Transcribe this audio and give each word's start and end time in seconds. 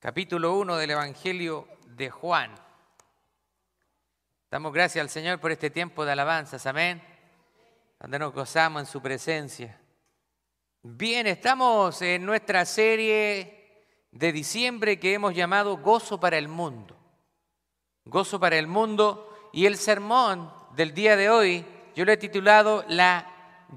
capítulo 0.00 0.56
1 0.56 0.78
del 0.78 0.92
Evangelio 0.92 1.68
de 1.88 2.08
Juan. 2.08 2.54
Damos 4.50 4.72
gracias 4.72 5.02
al 5.02 5.10
Señor 5.10 5.38
por 5.38 5.50
este 5.52 5.68
tiempo 5.68 6.06
de 6.06 6.12
alabanzas, 6.12 6.64
amén, 6.64 7.02
donde 8.00 8.18
nos 8.18 8.32
gozamos 8.32 8.80
en 8.80 8.86
su 8.86 9.02
presencia. 9.02 9.78
Bien, 10.82 11.26
estamos 11.26 12.00
en 12.00 12.24
nuestra 12.24 12.64
serie 12.64 13.84
de 14.10 14.32
diciembre 14.32 14.98
que 14.98 15.12
hemos 15.12 15.34
llamado 15.34 15.76
Gozo 15.76 16.18
para 16.18 16.38
el 16.38 16.48
Mundo. 16.48 16.96
Gozo 18.06 18.40
para 18.40 18.56
el 18.56 18.66
Mundo 18.66 19.50
y 19.52 19.66
el 19.66 19.76
sermón 19.76 20.50
del 20.76 20.94
día 20.94 21.14
de 21.14 21.28
hoy 21.28 21.66
yo 21.94 22.06
lo 22.06 22.12
he 22.12 22.16
titulado 22.16 22.86
La 22.88 23.30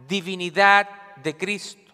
divinidad 0.08 0.88
de 1.18 1.36
Cristo. 1.36 1.94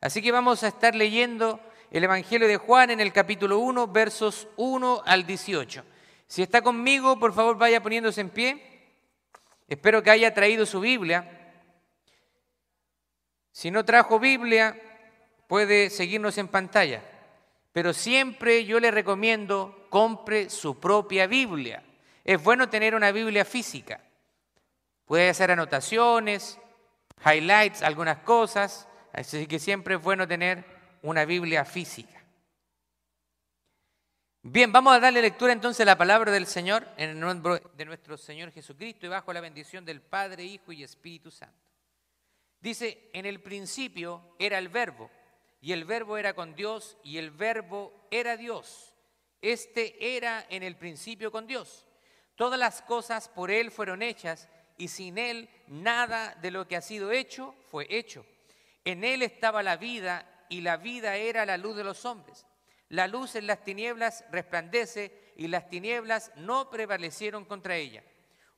Así 0.00 0.22
que 0.22 0.30
vamos 0.30 0.62
a 0.62 0.68
estar 0.68 0.94
leyendo 0.94 1.58
el 1.92 2.04
Evangelio 2.04 2.48
de 2.48 2.56
Juan 2.56 2.90
en 2.90 3.00
el 3.00 3.12
capítulo 3.12 3.58
1, 3.58 3.86
versos 3.88 4.48
1 4.56 5.02
al 5.04 5.26
18. 5.26 5.84
Si 6.26 6.42
está 6.42 6.62
conmigo, 6.62 7.18
por 7.18 7.34
favor 7.34 7.58
vaya 7.58 7.82
poniéndose 7.82 8.22
en 8.22 8.30
pie. 8.30 8.62
Espero 9.68 10.02
que 10.02 10.10
haya 10.10 10.32
traído 10.32 10.64
su 10.64 10.80
Biblia. 10.80 11.52
Si 13.52 13.70
no 13.70 13.84
trajo 13.84 14.18
Biblia, 14.18 14.74
puede 15.46 15.90
seguirnos 15.90 16.38
en 16.38 16.48
pantalla. 16.48 17.02
Pero 17.72 17.92
siempre 17.92 18.64
yo 18.64 18.80
le 18.80 18.90
recomiendo 18.90 19.86
compre 19.90 20.48
su 20.48 20.80
propia 20.80 21.26
Biblia. 21.26 21.82
Es 22.24 22.42
bueno 22.42 22.70
tener 22.70 22.94
una 22.94 23.12
Biblia 23.12 23.44
física. 23.44 24.00
Puede 25.04 25.28
hacer 25.28 25.50
anotaciones, 25.50 26.58
highlights, 27.22 27.82
algunas 27.82 28.18
cosas. 28.20 28.88
Así 29.12 29.46
que 29.46 29.58
siempre 29.58 29.96
es 29.96 30.02
bueno 30.02 30.26
tener 30.26 30.71
una 31.02 31.24
Biblia 31.24 31.64
física. 31.64 32.22
Bien, 34.44 34.72
vamos 34.72 34.94
a 34.94 34.98
darle 35.00 35.22
lectura 35.22 35.52
entonces 35.52 35.82
a 35.82 35.84
la 35.84 35.98
palabra 35.98 36.32
del 36.32 36.46
Señor 36.46 36.86
en 36.96 37.10
el 37.10 37.20
nombre 37.20 37.62
de 37.76 37.84
nuestro 37.84 38.16
Señor 38.16 38.50
Jesucristo 38.50 39.06
y 39.06 39.08
bajo 39.08 39.32
la 39.32 39.40
bendición 39.40 39.84
del 39.84 40.00
Padre, 40.00 40.42
Hijo 40.42 40.72
y 40.72 40.82
Espíritu 40.82 41.30
Santo. 41.30 41.62
Dice, 42.60 43.10
en 43.12 43.24
el 43.26 43.40
principio 43.40 44.34
era 44.38 44.58
el 44.58 44.68
verbo, 44.68 45.10
y 45.60 45.72
el 45.72 45.84
verbo 45.84 46.16
era 46.16 46.34
con 46.34 46.56
Dios, 46.56 46.96
y 47.04 47.18
el 47.18 47.30
verbo 47.30 47.92
era 48.10 48.36
Dios. 48.36 48.94
Este 49.40 50.16
era 50.16 50.44
en 50.48 50.64
el 50.64 50.76
principio 50.76 51.30
con 51.30 51.46
Dios. 51.46 51.86
Todas 52.34 52.58
las 52.58 52.82
cosas 52.82 53.28
por 53.28 53.50
Él 53.50 53.70
fueron 53.70 54.02
hechas, 54.02 54.48
y 54.76 54.88
sin 54.88 55.18
Él 55.18 55.48
nada 55.68 56.34
de 56.42 56.50
lo 56.50 56.66
que 56.66 56.76
ha 56.76 56.80
sido 56.80 57.12
hecho 57.12 57.54
fue 57.70 57.86
hecho. 57.88 58.26
En 58.84 59.04
Él 59.04 59.22
estaba 59.22 59.62
la 59.62 59.76
vida, 59.76 60.28
y 60.52 60.60
la 60.60 60.76
vida 60.76 61.16
era 61.16 61.46
la 61.46 61.56
luz 61.56 61.76
de 61.76 61.82
los 61.82 62.04
hombres. 62.04 62.44
La 62.90 63.08
luz 63.08 63.36
en 63.36 63.46
las 63.46 63.64
tinieblas 63.64 64.22
resplandece 64.30 65.32
y 65.34 65.48
las 65.48 65.70
tinieblas 65.70 66.30
no 66.36 66.68
prevalecieron 66.68 67.46
contra 67.46 67.76
ella. 67.76 68.04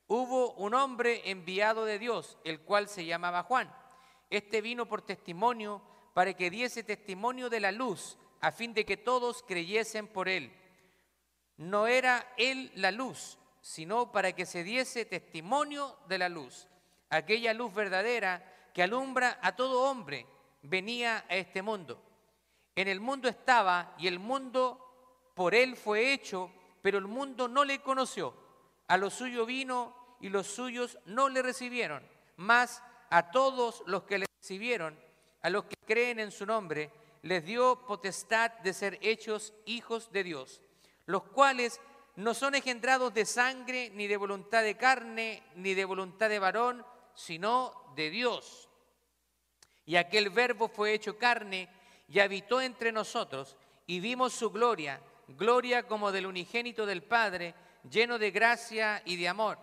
Hubo 0.07 0.51
un 0.55 0.73
hombre 0.73 1.21
enviado 1.31 1.85
de 1.85 1.97
Dios, 1.97 2.37
el 2.43 2.59
cual 2.59 2.89
se 2.89 3.05
llamaba 3.05 3.43
Juan. 3.43 3.73
Este 4.29 4.59
vino 4.59 4.89
por 4.89 5.03
testimonio 5.03 5.81
para 6.13 6.33
que 6.33 6.49
diese 6.49 6.83
testimonio 6.83 7.49
de 7.49 7.61
la 7.61 7.71
luz, 7.71 8.17
a 8.41 8.51
fin 8.51 8.73
de 8.73 8.85
que 8.85 8.97
todos 8.97 9.41
creyesen 9.43 10.09
por 10.09 10.27
él. 10.27 10.51
No 11.55 11.87
era 11.87 12.27
él 12.35 12.73
la 12.75 12.91
luz, 12.91 13.39
sino 13.61 14.11
para 14.11 14.33
que 14.33 14.45
se 14.45 14.65
diese 14.65 15.05
testimonio 15.05 15.97
de 16.09 16.17
la 16.17 16.27
luz. 16.27 16.67
Aquella 17.09 17.53
luz 17.53 17.73
verdadera 17.73 18.43
que 18.73 18.83
alumbra 18.83 19.39
a 19.41 19.55
todo 19.55 19.89
hombre 19.89 20.27
venía 20.65 21.25
a 21.29 21.35
este 21.35 21.61
mundo. 21.61 22.01
En 22.75 22.87
el 22.87 22.99
mundo 22.99 23.27
estaba 23.27 23.95
y 23.97 24.07
el 24.07 24.19
mundo 24.19 25.31
por 25.33 25.55
él 25.55 25.75
fue 25.75 26.13
hecho, 26.13 26.51
pero 26.81 26.97
el 26.97 27.07
mundo 27.07 27.47
no 27.47 27.63
le 27.63 27.81
conoció. 27.81 28.33
A 28.87 28.97
lo 28.97 29.09
suyo 29.09 29.45
vino 29.45 30.17
y 30.19 30.29
los 30.29 30.47
suyos 30.47 30.97
no 31.05 31.29
le 31.29 31.41
recibieron. 31.41 32.03
Mas 32.37 32.83
a 33.09 33.31
todos 33.31 33.83
los 33.87 34.03
que 34.03 34.19
le 34.19 34.25
recibieron, 34.41 34.99
a 35.41 35.49
los 35.49 35.65
que 35.65 35.75
creen 35.85 36.19
en 36.19 36.31
su 36.31 36.45
nombre, 36.45 36.91
les 37.21 37.43
dio 37.43 37.85
potestad 37.87 38.51
de 38.59 38.73
ser 38.73 38.99
hechos 39.01 39.53
hijos 39.65 40.11
de 40.11 40.23
Dios, 40.23 40.61
los 41.05 41.23
cuales 41.23 41.81
no 42.15 42.33
son 42.33 42.55
engendrados 42.55 43.13
de 43.13 43.25
sangre, 43.25 43.89
ni 43.93 44.07
de 44.07 44.17
voluntad 44.17 44.63
de 44.63 44.77
carne, 44.77 45.43
ni 45.55 45.73
de 45.73 45.85
voluntad 45.85 46.29
de 46.29 46.39
varón, 46.39 46.85
sino 47.13 47.91
de 47.95 48.09
Dios. 48.09 48.69
Y 49.85 49.95
aquel 49.95 50.29
verbo 50.29 50.67
fue 50.67 50.93
hecho 50.93 51.17
carne 51.17 51.69
y 52.07 52.19
habitó 52.19 52.61
entre 52.61 52.91
nosotros 52.91 53.55
y 53.87 53.99
vimos 53.99 54.33
su 54.33 54.51
gloria, 54.51 55.01
gloria 55.27 55.83
como 55.83 56.11
del 56.11 56.25
unigénito 56.25 56.85
del 56.85 57.03
Padre, 57.03 57.53
lleno 57.89 58.17
de 58.17 58.31
gracia 58.31 59.01
y 59.05 59.15
de 59.15 59.27
amor. 59.27 59.57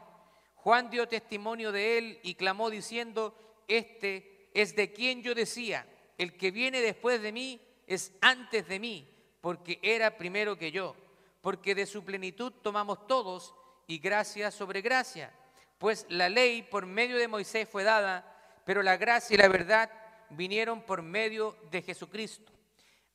Juan 0.54 0.90
dio 0.90 1.08
testimonio 1.08 1.72
de 1.72 1.98
él 1.98 2.20
y 2.22 2.34
clamó 2.34 2.70
diciendo, 2.70 3.36
este 3.66 4.50
es 4.54 4.76
de 4.76 4.92
quien 4.92 5.22
yo 5.22 5.34
decía, 5.34 5.86
el 6.18 6.36
que 6.36 6.50
viene 6.50 6.80
después 6.80 7.20
de 7.20 7.32
mí 7.32 7.60
es 7.86 8.12
antes 8.20 8.68
de 8.68 8.78
mí, 8.78 9.08
porque 9.40 9.80
era 9.82 10.16
primero 10.16 10.56
que 10.56 10.70
yo, 10.70 10.94
porque 11.40 11.74
de 11.74 11.86
su 11.86 12.04
plenitud 12.04 12.52
tomamos 12.62 13.08
todos 13.08 13.54
y 13.88 13.98
gracia 13.98 14.52
sobre 14.52 14.82
gracia, 14.82 15.32
pues 15.78 16.06
la 16.08 16.28
ley 16.28 16.62
por 16.62 16.86
medio 16.86 17.16
de 17.16 17.26
Moisés 17.26 17.68
fue 17.68 17.82
dada, 17.82 18.60
pero 18.64 18.82
la 18.82 18.96
gracia 18.96 19.34
y 19.34 19.38
la 19.38 19.48
verdad 19.48 19.90
vinieron 20.36 20.82
por 20.82 21.02
medio 21.02 21.56
de 21.70 21.82
Jesucristo. 21.82 22.52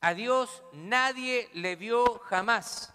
A 0.00 0.14
Dios 0.14 0.62
nadie 0.72 1.48
le 1.54 1.76
vio 1.76 2.18
jamás. 2.20 2.94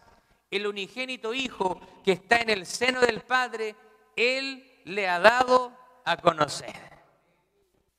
El 0.50 0.67
unigénito 0.67 1.34
Hijo 1.34 1.81
que 2.03 2.13
está 2.13 2.38
en 2.38 2.50
el 2.50 2.66
seno 2.66 3.01
del 3.01 3.22
Padre, 3.22 3.75
Él 4.16 4.81
le 4.85 5.07
ha 5.07 5.19
dado 5.19 5.75
a 6.06 6.17
conocer. 6.17 6.75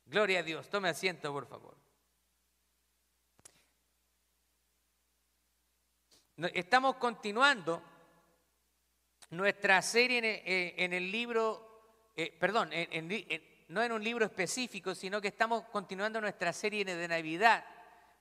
Gloria 0.06 0.40
a 0.40 0.42
Dios. 0.42 0.68
Tome 0.68 0.88
asiento, 0.88 1.32
por 1.32 1.46
favor. 1.46 1.74
Estamos 6.36 6.96
continuando 6.96 7.82
nuestra 9.30 9.80
serie 9.82 10.18
en 10.76 10.92
el, 10.92 11.04
eh, 11.04 11.06
libro, 11.06 12.10
eh, 12.16 12.36
perdón, 12.38 12.70
en, 12.72 13.08
no 13.74 13.82
en 13.82 13.90
un 13.90 14.04
libro 14.04 14.24
específico, 14.24 14.94
sino 14.94 15.20
que 15.20 15.26
estamos 15.26 15.64
continuando 15.64 16.20
nuestra 16.20 16.52
serie 16.52 16.84
de 16.84 17.08
Navidad, 17.08 17.64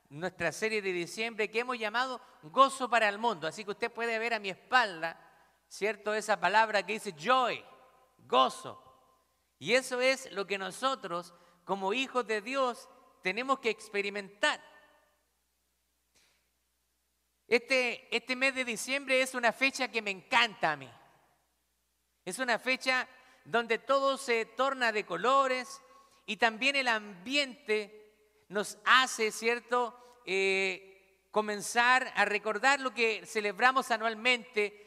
nuestra 0.10 0.52
serie 0.52 0.82
de 0.82 0.92
diciembre 0.92 1.52
que 1.52 1.60
hemos 1.60 1.78
llamado 1.78 2.20
Gozo 2.42 2.90
para 2.90 3.08
el 3.08 3.20
Mundo. 3.20 3.48
Así 3.48 3.64
que 3.64 3.70
usted 3.70 3.92
puede 3.92 4.18
ver 4.18 4.34
a 4.34 4.40
mi 4.40 4.50
espalda, 4.50 5.16
¿cierto? 5.68 6.16
Esa 6.16 6.40
palabra 6.40 6.84
que 6.84 6.94
dice 6.94 7.14
joy, 7.16 7.64
gozo. 8.26 8.82
Y 9.60 9.76
eso 9.76 10.02
es 10.02 10.32
lo 10.32 10.48
que 10.48 10.58
nosotros, 10.58 11.36
como 11.66 11.94
hijos 11.94 12.26
de 12.26 12.42
Dios, 12.42 12.90
tenemos 13.22 13.60
que 13.60 13.70
experimentar. 13.70 14.60
Este, 17.48 18.08
este 18.16 18.36
mes 18.36 18.56
de 18.56 18.66
diciembre 18.66 19.22
es 19.22 19.36
una 19.36 19.54
fecha 19.54 19.88
que 19.88 20.02
me 20.02 20.10
encanta 20.10 20.72
a 20.72 20.78
mí. 20.78 20.90
Es 22.26 22.40
una 22.40 22.58
fecha 22.58 23.08
donde 23.46 23.78
todo 23.78 24.18
se 24.18 24.46
torna 24.46 24.92
de 24.92 25.06
colores 25.06 25.82
y 26.26 26.38
también 26.38 26.76
el 26.76 26.88
ambiente 26.88 28.14
nos 28.50 28.78
hace, 28.86 29.32
¿cierto?, 29.32 29.98
eh, 30.26 30.90
comenzar 31.32 32.14
a 32.16 32.26
recordar 32.26 32.80
lo 32.80 32.94
que 32.94 33.26
celebramos 33.26 33.90
anualmente 33.92 34.84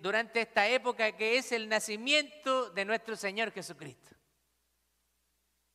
durante 0.00 0.42
esta 0.42 0.68
época, 0.68 1.16
que 1.16 1.38
es 1.38 1.52
el 1.52 1.68
nacimiento 1.68 2.70
de 2.70 2.84
nuestro 2.84 3.16
Señor 3.16 3.50
Jesucristo. 3.52 4.14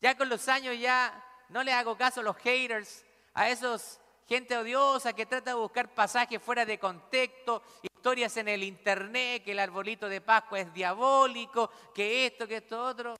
Ya 0.02 0.16
con 0.16 0.30
los 0.30 0.48
años 0.48 0.78
ya 0.78 1.24
no 1.50 1.64
le 1.64 1.74
hago 1.74 1.98
caso 1.98 2.20
a 2.20 2.24
los 2.24 2.38
haters, 2.38 3.04
a 3.34 3.50
esos 3.50 4.00
gente 4.28 4.58
odiosa 4.58 5.14
que 5.14 5.26
trata 5.26 5.52
de 5.52 5.56
buscar 5.56 5.94
pasajes 5.94 6.42
fuera 6.42 6.66
de 6.66 6.78
contexto, 6.78 7.64
historias 8.06 8.38
en 8.38 8.48
el 8.50 8.62
internet, 8.62 9.44
que 9.44 9.54
el 9.54 9.58
arbolito 9.58 10.08
de 10.08 10.22
Pascua 10.22 10.60
es 10.60 10.72
diabólico, 10.72 11.72
que 11.92 12.28
esto, 12.28 12.48
que 12.48 12.58
esto 12.58 12.80
otro. 12.86 13.16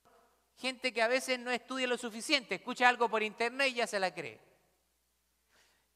Gente 0.60 0.94
que 0.94 1.02
a 1.02 1.08
veces 1.08 1.40
no 1.40 1.50
estudia 1.50 1.88
lo 1.88 1.98
suficiente, 1.98 2.54
escucha 2.54 2.88
algo 2.88 3.10
por 3.10 3.24
internet 3.24 3.70
y 3.70 3.74
ya 3.74 3.88
se 3.88 4.00
la 4.00 4.14
cree. 4.14 4.40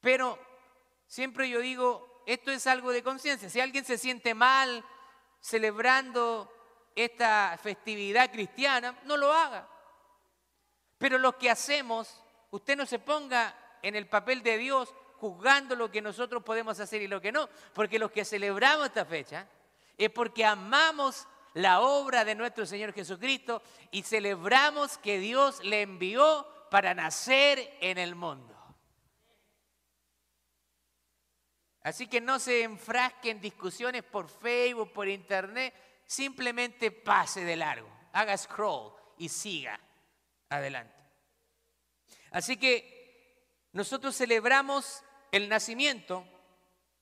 Pero 0.00 0.36
siempre 1.06 1.48
yo 1.48 1.60
digo, 1.60 2.24
esto 2.26 2.50
es 2.50 2.66
algo 2.66 2.90
de 2.90 3.04
conciencia. 3.04 3.48
Si 3.48 3.60
alguien 3.60 3.84
se 3.84 3.96
siente 3.96 4.34
mal 4.34 4.84
celebrando 5.38 6.52
esta 6.96 7.56
festividad 7.62 8.32
cristiana, 8.32 8.98
no 9.04 9.16
lo 9.16 9.32
haga. 9.32 9.68
Pero 10.98 11.16
lo 11.16 11.38
que 11.38 11.48
hacemos, 11.48 12.24
usted 12.50 12.76
no 12.76 12.86
se 12.86 12.98
ponga 12.98 13.54
en 13.82 13.94
el 13.94 14.08
papel 14.08 14.42
de 14.42 14.58
Dios 14.58 14.92
juzgando 15.20 15.76
lo 15.76 15.90
que 15.90 16.00
nosotros 16.00 16.42
podemos 16.42 16.80
hacer 16.80 17.02
y 17.02 17.06
lo 17.06 17.20
que 17.20 17.30
no, 17.30 17.48
porque 17.74 17.98
los 17.98 18.10
que 18.10 18.24
celebramos 18.24 18.86
esta 18.86 19.04
fecha 19.04 19.46
es 19.98 20.10
porque 20.10 20.44
amamos 20.44 21.28
la 21.54 21.80
obra 21.80 22.24
de 22.24 22.34
nuestro 22.34 22.64
Señor 22.64 22.92
Jesucristo 22.94 23.62
y 23.90 24.02
celebramos 24.02 24.96
que 24.98 25.18
Dios 25.18 25.62
le 25.62 25.82
envió 25.82 26.46
para 26.70 26.94
nacer 26.94 27.76
en 27.80 27.98
el 27.98 28.14
mundo. 28.14 28.56
Así 31.82 32.06
que 32.06 32.20
no 32.20 32.38
se 32.38 32.62
enfrasque 32.62 33.30
en 33.30 33.40
discusiones 33.40 34.02
por 34.02 34.28
Facebook, 34.28 34.92
por 34.92 35.08
internet, 35.08 35.74
simplemente 36.06 36.90
pase 36.90 37.44
de 37.44 37.56
largo, 37.56 37.88
haga 38.12 38.36
scroll 38.36 38.92
y 39.18 39.28
siga 39.28 39.80
adelante. 40.48 40.94
Así 42.30 42.56
que 42.56 43.00
nosotros 43.72 44.16
celebramos 44.16 45.02
el 45.32 45.48
nacimiento, 45.48 46.24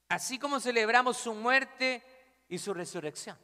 así 0.09 0.39
como 0.39 0.61
celebramos 0.61 1.17
su 1.17 1.35
muerte 1.35 2.03
y 2.49 2.59
su 2.59 2.75
resurrección. 2.75 3.39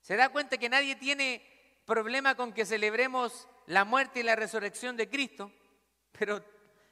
¿Se 0.00 0.16
da 0.16 0.30
cuenta 0.30 0.58
que 0.58 0.68
nadie 0.68 0.96
tiene 0.96 1.42
problema 1.84 2.34
con 2.34 2.52
que 2.52 2.64
celebremos 2.64 3.48
la 3.66 3.84
muerte 3.84 4.20
y 4.20 4.22
la 4.22 4.36
resurrección 4.36 4.96
de 4.96 5.08
Cristo? 5.08 5.52
Pero 6.12 6.44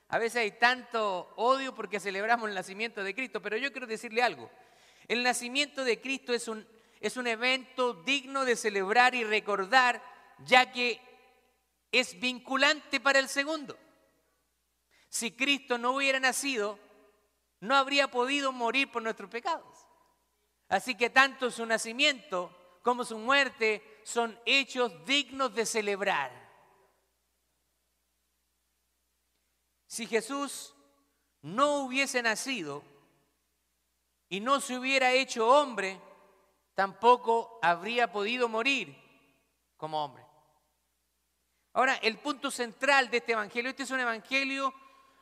a 0.09 0.19
veces 0.19 0.43
hay 0.43 0.53
tanto 0.53 1.33
odio 1.37 1.75
porque 1.75 2.01
celebramos 2.01 2.49
el 2.49 2.55
nacimiento 2.55 3.03
de 3.03 3.15
Cristo, 3.15 3.43
pero 3.43 3.57
yo 3.57 3.73
quiero 3.73 3.87
decirle 3.87 4.23
algo. 4.23 4.51
El 5.07 5.23
nacimiento 5.23 5.85
de 5.85 6.01
Cristo 6.01 6.33
es 6.33 6.49
un, 6.49 6.67
es 7.01 7.17
un 7.17 7.27
evento 7.27 7.95
digno 7.95 8.45
de 8.45 8.57
celebrar 8.57 9.15
y 9.15 9.25
recordar, 9.25 10.03
ya 10.45 10.71
que 10.71 11.01
es 11.93 12.19
vinculante 12.21 13.01
para 13.01 13.19
el 13.19 13.29
segundo. 13.29 13.79
Si 15.09 15.33
Cristo 15.33 15.79
no 15.79 15.93
hubiera 15.93 16.21
nacido, 16.21 16.79
no 17.61 17.75
habría 17.75 18.11
podido 18.11 18.53
morir 18.53 18.91
por 18.91 19.03
nuestros 19.03 19.31
pecados. 19.31 19.87
Así 20.69 20.95
que 20.95 21.11
tanto 21.11 21.51
su 21.51 21.65
nacimiento 21.65 22.79
como 22.83 23.05
su 23.05 23.19
muerte 23.19 24.01
son 24.05 24.39
hechos 24.45 25.05
dignos 25.05 25.55
de 25.55 25.67
celebrar. 25.67 26.31
Si 29.87 30.07
Jesús 30.07 30.75
no 31.43 31.79
hubiese 31.81 32.23
nacido 32.23 32.85
y 34.29 34.41
no 34.41 34.61
se 34.61 34.79
hubiera 34.79 35.13
hecho 35.13 35.49
hombre, 35.49 35.99
tampoco 36.75 37.59
habría 37.63 38.13
podido 38.13 38.49
morir 38.49 38.97
como 39.77 40.05
hombre. 40.05 40.25
Ahora, 41.73 41.95
el 41.97 42.19
punto 42.19 42.51
central 42.51 43.11
de 43.11 43.19
este 43.19 43.33
evangelio, 43.33 43.71
este 43.71 43.85
es 43.85 43.91
un 43.91 44.01
evangelio 44.01 44.75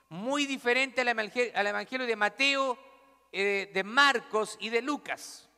muy 0.09 0.47
diferente 0.47 1.01
al 1.01 1.09
evangelio, 1.67 2.07
de 2.07 2.17
Mateo, 2.17 2.79
eh, 3.33 3.71
de 3.73 3.85
Marcos 3.85 4.57
y 4.61 4.69
de 4.71 4.83
Lucas. 4.83 5.49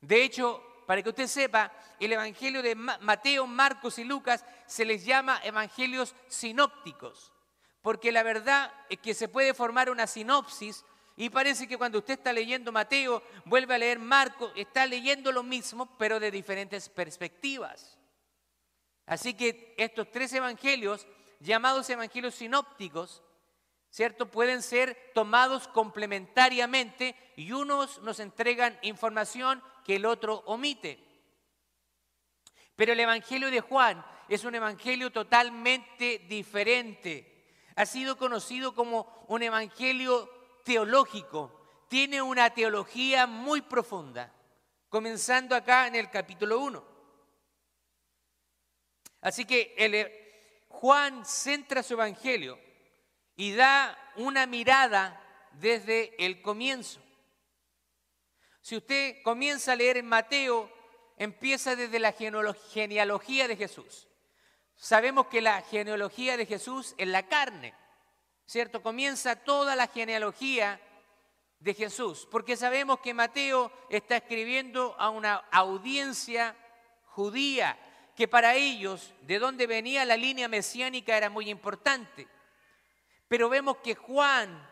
De 0.00 0.22
hecho, 0.22 0.62
para 0.86 1.02
que 1.02 1.08
usted 1.08 1.26
sepa, 1.26 1.72
el 1.98 2.12
evangelio 2.12 2.62
de 2.62 2.74
Mateo, 2.74 3.46
Marcos 3.46 3.98
y 3.98 4.04
Lucas 4.04 4.44
se 4.66 4.84
les 4.84 5.04
llama 5.04 5.40
evangelios 5.42 6.14
sinópticos 6.28 7.32
porque 7.86 8.10
la 8.10 8.24
verdad 8.24 8.74
es 8.88 8.98
que 8.98 9.14
se 9.14 9.28
puede 9.28 9.54
formar 9.54 9.90
una 9.90 10.08
sinopsis 10.08 10.84
y 11.14 11.30
parece 11.30 11.68
que 11.68 11.78
cuando 11.78 11.98
usted 11.98 12.14
está 12.14 12.32
leyendo 12.32 12.72
Mateo, 12.72 13.22
vuelve 13.44 13.76
a 13.76 13.78
leer 13.78 14.00
Marco, 14.00 14.50
está 14.56 14.84
leyendo 14.86 15.30
lo 15.30 15.44
mismo, 15.44 15.96
pero 15.96 16.18
de 16.18 16.32
diferentes 16.32 16.88
perspectivas. 16.88 17.96
Así 19.06 19.34
que 19.34 19.72
estos 19.78 20.10
tres 20.10 20.32
evangelios, 20.32 21.06
llamados 21.38 21.88
evangelios 21.88 22.34
sinópticos, 22.34 23.22
¿cierto? 23.96 24.30
Pueden 24.30 24.60
ser 24.60 25.10
tomados 25.14 25.68
complementariamente 25.68 27.16
y 27.34 27.52
unos 27.52 28.02
nos 28.02 28.20
entregan 28.20 28.78
información 28.82 29.62
que 29.86 29.96
el 29.96 30.04
otro 30.04 30.42
omite. 30.44 31.02
Pero 32.76 32.92
el 32.92 33.00
evangelio 33.00 33.50
de 33.50 33.62
Juan 33.62 34.04
es 34.28 34.44
un 34.44 34.54
evangelio 34.54 35.10
totalmente 35.10 36.18
diferente 36.28 37.32
ha 37.76 37.86
sido 37.86 38.16
conocido 38.16 38.74
como 38.74 39.24
un 39.28 39.42
evangelio 39.42 40.30
teológico. 40.62 41.84
Tiene 41.88 42.20
una 42.20 42.50
teología 42.50 43.26
muy 43.26 43.62
profunda, 43.62 44.32
comenzando 44.88 45.54
acá 45.54 45.86
en 45.86 45.94
el 45.94 46.10
capítulo 46.10 46.58
1. 46.60 46.84
Así 49.20 49.44
que 49.44 49.74
eh, 49.78 50.64
Juan 50.68 51.24
centra 51.24 51.82
su 51.82 51.94
evangelio 51.94 52.65
y 53.36 53.52
da 53.52 53.96
una 54.16 54.46
mirada 54.46 55.22
desde 55.52 56.14
el 56.24 56.42
comienzo. 56.42 57.00
Si 58.60 58.76
usted 58.76 59.22
comienza 59.22 59.72
a 59.72 59.76
leer 59.76 59.98
en 59.98 60.06
Mateo, 60.06 60.70
empieza 61.18 61.76
desde 61.76 61.98
la 61.98 62.12
genealogía 62.12 63.48
de 63.48 63.56
Jesús. 63.56 64.08
Sabemos 64.74 65.26
que 65.28 65.40
la 65.40 65.62
genealogía 65.62 66.36
de 66.36 66.46
Jesús 66.46 66.94
es 66.98 67.08
la 67.08 67.28
carne, 67.28 67.74
¿cierto? 68.44 68.82
Comienza 68.82 69.36
toda 69.36 69.76
la 69.76 69.86
genealogía 69.86 70.80
de 71.60 71.74
Jesús, 71.74 72.28
porque 72.30 72.56
sabemos 72.56 73.00
que 73.00 73.14
Mateo 73.14 73.72
está 73.88 74.16
escribiendo 74.16 74.94
a 74.98 75.10
una 75.10 75.36
audiencia 75.50 76.54
judía, 77.04 77.78
que 78.14 78.28
para 78.28 78.54
ellos, 78.54 79.14
de 79.22 79.38
donde 79.38 79.66
venía 79.66 80.04
la 80.04 80.16
línea 80.16 80.48
mesiánica 80.48 81.16
era 81.16 81.30
muy 81.30 81.48
importante. 81.48 82.28
Pero 83.28 83.48
vemos 83.48 83.78
que 83.78 83.94
Juan 83.94 84.70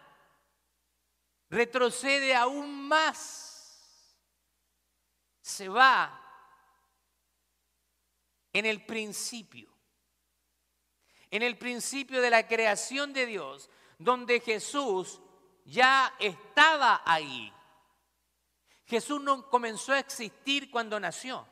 retrocede 1.51 2.35
aún 2.35 2.89
más, 2.89 4.17
se 5.41 5.69
va 5.69 6.21
en 8.53 8.67
el 8.67 8.85
principio 8.85 9.75
en 11.35 11.43
el 11.43 11.59
principio 11.59 12.21
de 12.21 12.31
la 12.31 12.47
creación 12.47 13.13
de 13.13 13.27
Dios, 13.27 13.69
donde 13.99 14.39
Jesús 14.39 15.21
ya 15.65 16.15
estaba 16.21 17.03
ahí. 17.05 17.53
Jesús 18.87 19.21
no 19.21 19.51
comenzó 19.51 19.95
a 19.95 19.99
existir 19.99 20.71
cuando 20.71 21.01
nació. 21.01 21.45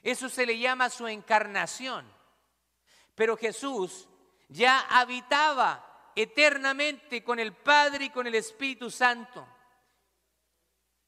Eso 0.00 0.28
se 0.28 0.46
le 0.46 0.56
llama 0.60 0.90
su 0.90 1.08
encarnación. 1.08 2.08
Pero 3.16 3.36
Jesús 3.36 4.08
ya 4.50 4.80
habitaba 4.80 6.10
eternamente 6.14 7.22
con 7.24 7.38
el 7.38 7.54
Padre 7.54 8.06
y 8.06 8.10
con 8.10 8.26
el 8.26 8.34
Espíritu 8.34 8.90
Santo 8.90 9.46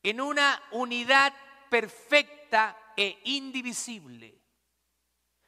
en 0.02 0.20
una 0.20 0.62
unidad 0.72 1.32
perfecta 1.68 2.92
e 2.96 3.20
indivisible. 3.24 4.40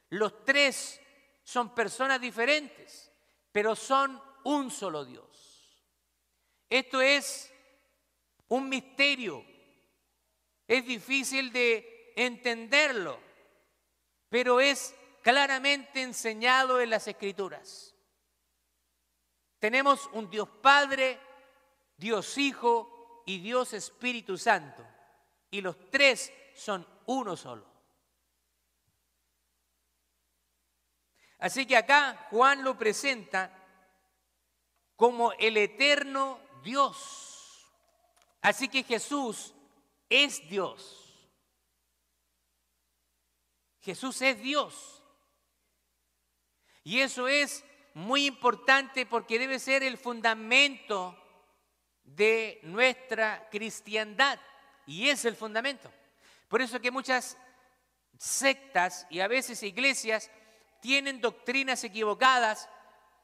Los 0.09 0.45
tres 0.45 1.01
son 1.43 1.73
personas 1.73 2.21
diferentes, 2.21 3.11
pero 3.51 3.75
son 3.75 4.21
un 4.43 4.71
solo 4.71 5.03
Dios. 5.03 5.83
Esto 6.69 7.01
es 7.01 7.51
un 8.49 8.69
misterio. 8.69 9.45
Es 10.67 10.85
difícil 10.85 11.51
de 11.51 12.13
entenderlo, 12.15 13.19
pero 14.29 14.59
es 14.59 14.95
claramente 15.25 16.03
enseñado 16.03 16.79
en 16.79 16.91
las 16.91 17.07
Escrituras. 17.07 17.95
Tenemos 19.57 20.07
un 20.13 20.29
Dios 20.29 20.47
Padre, 20.61 21.19
Dios 21.97 22.37
Hijo 22.37 23.23
y 23.25 23.39
Dios 23.39 23.73
Espíritu 23.73 24.37
Santo. 24.37 24.85
Y 25.49 25.61
los 25.61 25.89
tres 25.89 26.31
son 26.53 26.87
uno 27.07 27.35
solo. 27.35 27.65
Así 31.39 31.65
que 31.65 31.75
acá 31.75 32.27
Juan 32.29 32.63
lo 32.63 32.77
presenta 32.77 33.51
como 34.95 35.31
el 35.33 35.57
eterno 35.57 36.39
Dios. 36.63 37.65
Así 38.41 38.69
que 38.69 38.83
Jesús 38.83 39.55
es 40.07 40.47
Dios. 40.47 41.31
Jesús 43.81 44.21
es 44.21 44.39
Dios. 44.39 45.01
Y 46.85 47.01
eso 47.01 47.27
es 47.27 47.65
muy 47.95 48.27
importante 48.27 49.07
porque 49.07 49.39
debe 49.39 49.57
ser 49.59 49.81
el 49.83 49.97
fundamento 49.97 51.17
de 52.03 52.59
nuestra 52.61 53.49
cristiandad. 53.49 54.39
Y 54.85 55.09
es 55.09 55.25
el 55.25 55.35
fundamento. 55.35 55.91
Por 56.47 56.61
eso 56.61 56.79
que 56.79 56.91
muchas 56.91 57.37
sectas 58.19 59.07
y 59.09 59.19
a 59.19 59.27
veces 59.27 59.63
iglesias 59.63 60.29
tienen 60.79 61.19
doctrinas 61.19 61.83
equivocadas 61.83 62.69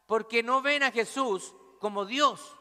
porque 0.07 0.41
no 0.41 0.63
ven 0.63 0.81
a 0.81 0.91
Jesús 0.91 1.53
como 1.79 2.05
Dios. 2.05 2.57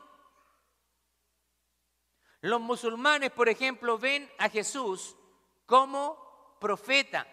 Los 2.42 2.61
musulmanes, 2.61 3.30
por 3.30 3.49
ejemplo, 3.49 3.99
ven 3.99 4.30
a 4.37 4.50
Jesús 4.50 5.16
como 5.64 6.57
profeta. 6.61 7.26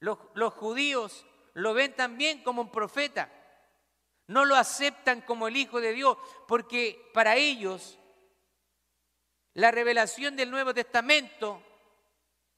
Los, 0.00 0.54
judíos 0.54 1.26
lo 1.54 1.74
ven 1.74 1.94
también 1.94 2.42
como 2.42 2.62
un 2.62 2.70
profeta. 2.70 3.32
No 4.26 4.44
lo 4.44 4.56
aceptan 4.56 5.22
como 5.22 5.48
el 5.48 5.56
Hijo 5.56 5.80
de 5.80 5.92
Dios 5.92 6.18
porque 6.46 7.10
para 7.14 7.36
ellos 7.36 7.98
la 9.54 9.70
revelación 9.70 10.36
del 10.36 10.50
Nuevo 10.50 10.72
Testamento 10.74 11.62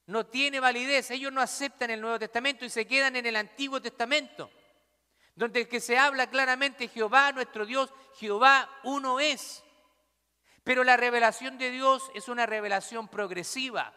no 0.07 0.25
tiene 0.25 0.59
validez. 0.59 1.09
Ellos 1.11 1.31
no 1.31 1.41
aceptan 1.41 1.89
el 1.89 2.01
Nuevo 2.01 2.19
Testamento 2.19 2.65
y 2.65 2.69
se 2.69 2.85
quedan 2.85 3.15
en 3.15 3.25
el 3.25 3.35
Antiguo 3.35 3.81
Testamento. 3.81 4.51
donde 5.33 5.67
que 5.67 5.79
se 5.79 5.97
habla 5.97 6.29
claramente 6.29 6.89
Jehová 6.89 7.31
nuestro 7.31 7.65
Dios, 7.65 7.91
Jehová 8.19 8.69
uno 8.83 9.19
es. 9.19 9.63
Pero 10.63 10.83
la 10.83 10.97
revelación 10.97 11.57
de 11.57 11.71
Dios 11.71 12.11
es 12.13 12.27
una 12.27 12.45
revelación 12.45 13.07
progresiva. 13.07 13.93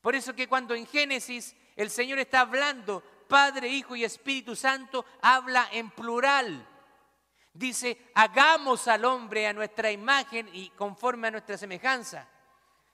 Por 0.00 0.14
eso 0.14 0.34
que 0.34 0.48
cuando 0.48 0.74
en 0.74 0.86
Génesis 0.86 1.54
el 1.80 1.90
Señor 1.90 2.18
está 2.18 2.40
hablando, 2.40 3.02
Padre, 3.26 3.68
Hijo 3.68 3.96
y 3.96 4.04
Espíritu 4.04 4.54
Santo, 4.54 5.06
habla 5.22 5.66
en 5.72 5.90
plural. 5.90 6.68
Dice, 7.54 8.10
hagamos 8.14 8.86
al 8.86 9.06
hombre 9.06 9.46
a 9.46 9.54
nuestra 9.54 9.90
imagen 9.90 10.50
y 10.52 10.68
conforme 10.70 11.28
a 11.28 11.30
nuestra 11.30 11.56
semejanza. 11.56 12.28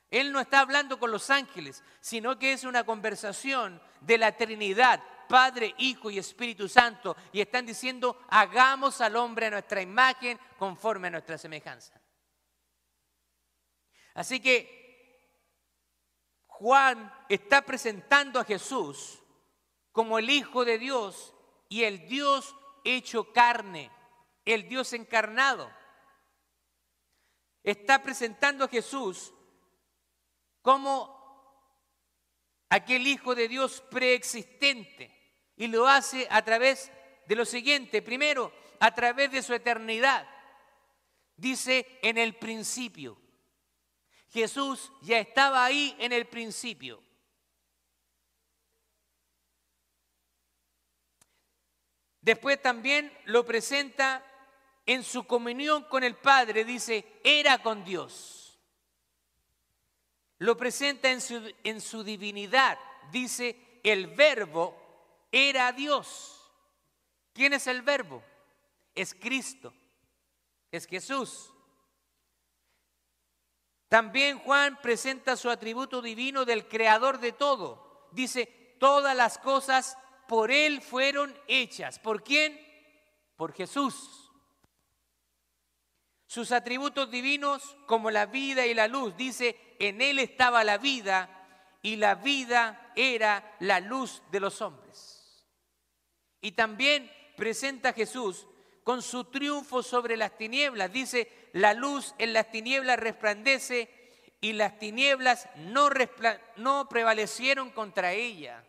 Él 0.08 0.30
no 0.30 0.38
está 0.38 0.60
hablando 0.60 1.00
con 1.00 1.10
los 1.10 1.30
ángeles, 1.30 1.82
sino 2.00 2.38
que 2.38 2.52
es 2.52 2.62
una 2.62 2.84
conversación 2.84 3.82
de 4.02 4.18
la 4.18 4.36
Trinidad, 4.36 5.02
Padre, 5.28 5.74
Hijo 5.78 6.08
y 6.08 6.18
Espíritu 6.18 6.68
Santo. 6.68 7.16
Y 7.32 7.40
están 7.40 7.66
diciendo, 7.66 8.22
hagamos 8.28 9.00
al 9.00 9.16
hombre 9.16 9.46
a 9.46 9.50
nuestra 9.50 9.82
imagen 9.82 10.38
conforme 10.60 11.08
a 11.08 11.10
nuestra 11.10 11.38
semejanza. 11.38 12.00
Así 14.14 14.38
que 14.38 14.85
Juan 16.58 17.12
está 17.28 17.60
presentando 17.60 18.40
a 18.40 18.44
Jesús 18.44 19.18
como 19.92 20.18
el 20.18 20.30
Hijo 20.30 20.64
de 20.64 20.78
Dios 20.78 21.34
y 21.68 21.84
el 21.84 22.08
Dios 22.08 22.56
hecho 22.82 23.30
carne, 23.34 23.90
el 24.46 24.66
Dios 24.66 24.94
encarnado. 24.94 25.70
Está 27.62 28.02
presentando 28.02 28.64
a 28.64 28.68
Jesús 28.68 29.34
como 30.62 31.14
aquel 32.70 33.06
Hijo 33.06 33.34
de 33.34 33.48
Dios 33.48 33.82
preexistente 33.90 35.14
y 35.56 35.66
lo 35.66 35.86
hace 35.86 36.26
a 36.30 36.42
través 36.42 36.90
de 37.26 37.36
lo 37.36 37.44
siguiente. 37.44 38.00
Primero, 38.00 38.50
a 38.80 38.94
través 38.94 39.30
de 39.30 39.42
su 39.42 39.52
eternidad. 39.52 40.26
Dice 41.36 41.98
en 42.00 42.16
el 42.16 42.36
principio. 42.36 43.25
Jesús 44.36 44.92
ya 45.00 45.18
estaba 45.18 45.64
ahí 45.64 45.96
en 45.98 46.12
el 46.12 46.26
principio. 46.26 47.02
Después 52.20 52.60
también 52.60 53.10
lo 53.24 53.46
presenta 53.46 54.22
en 54.84 55.02
su 55.02 55.26
comunión 55.26 55.84
con 55.84 56.04
el 56.04 56.16
Padre, 56.16 56.66
dice, 56.66 57.20
era 57.24 57.62
con 57.62 57.82
Dios. 57.82 58.60
Lo 60.36 60.54
presenta 60.58 61.10
en 61.10 61.22
su, 61.22 61.54
en 61.64 61.80
su 61.80 62.04
divinidad, 62.04 62.78
dice, 63.10 63.80
el 63.82 64.08
verbo 64.08 64.76
era 65.32 65.72
Dios. 65.72 66.52
¿Quién 67.32 67.54
es 67.54 67.66
el 67.68 67.80
verbo? 67.80 68.22
Es 68.94 69.14
Cristo, 69.14 69.72
es 70.70 70.86
Jesús. 70.86 71.54
También 73.88 74.38
Juan 74.38 74.80
presenta 74.82 75.36
su 75.36 75.48
atributo 75.48 76.02
divino 76.02 76.44
del 76.44 76.66
creador 76.66 77.20
de 77.20 77.32
todo. 77.32 78.08
Dice, 78.12 78.46
todas 78.80 79.16
las 79.16 79.38
cosas 79.38 79.96
por 80.26 80.50
Él 80.50 80.82
fueron 80.82 81.36
hechas. 81.46 81.98
¿Por 81.98 82.22
quién? 82.24 82.60
Por 83.36 83.52
Jesús. 83.52 84.30
Sus 86.26 86.50
atributos 86.50 87.10
divinos 87.10 87.76
como 87.86 88.10
la 88.10 88.26
vida 88.26 88.66
y 88.66 88.74
la 88.74 88.88
luz. 88.88 89.16
Dice, 89.16 89.76
en 89.78 90.00
Él 90.00 90.18
estaba 90.18 90.64
la 90.64 90.78
vida 90.78 91.30
y 91.82 91.96
la 91.96 92.16
vida 92.16 92.92
era 92.96 93.56
la 93.60 93.78
luz 93.78 94.22
de 94.32 94.40
los 94.40 94.60
hombres. 94.60 95.46
Y 96.40 96.52
también 96.52 97.10
presenta 97.36 97.92
Jesús 97.92 98.46
con 98.86 99.02
su 99.02 99.24
triunfo 99.24 99.82
sobre 99.82 100.16
las 100.16 100.38
tinieblas. 100.38 100.92
Dice, 100.92 101.50
la 101.54 101.74
luz 101.74 102.14
en 102.18 102.32
las 102.32 102.52
tinieblas 102.52 103.00
resplandece 103.00 103.90
y 104.40 104.52
las 104.52 104.78
tinieblas 104.78 105.48
no, 105.56 105.90
no 106.54 106.88
prevalecieron 106.88 107.72
contra 107.72 108.12
ella. 108.12 108.62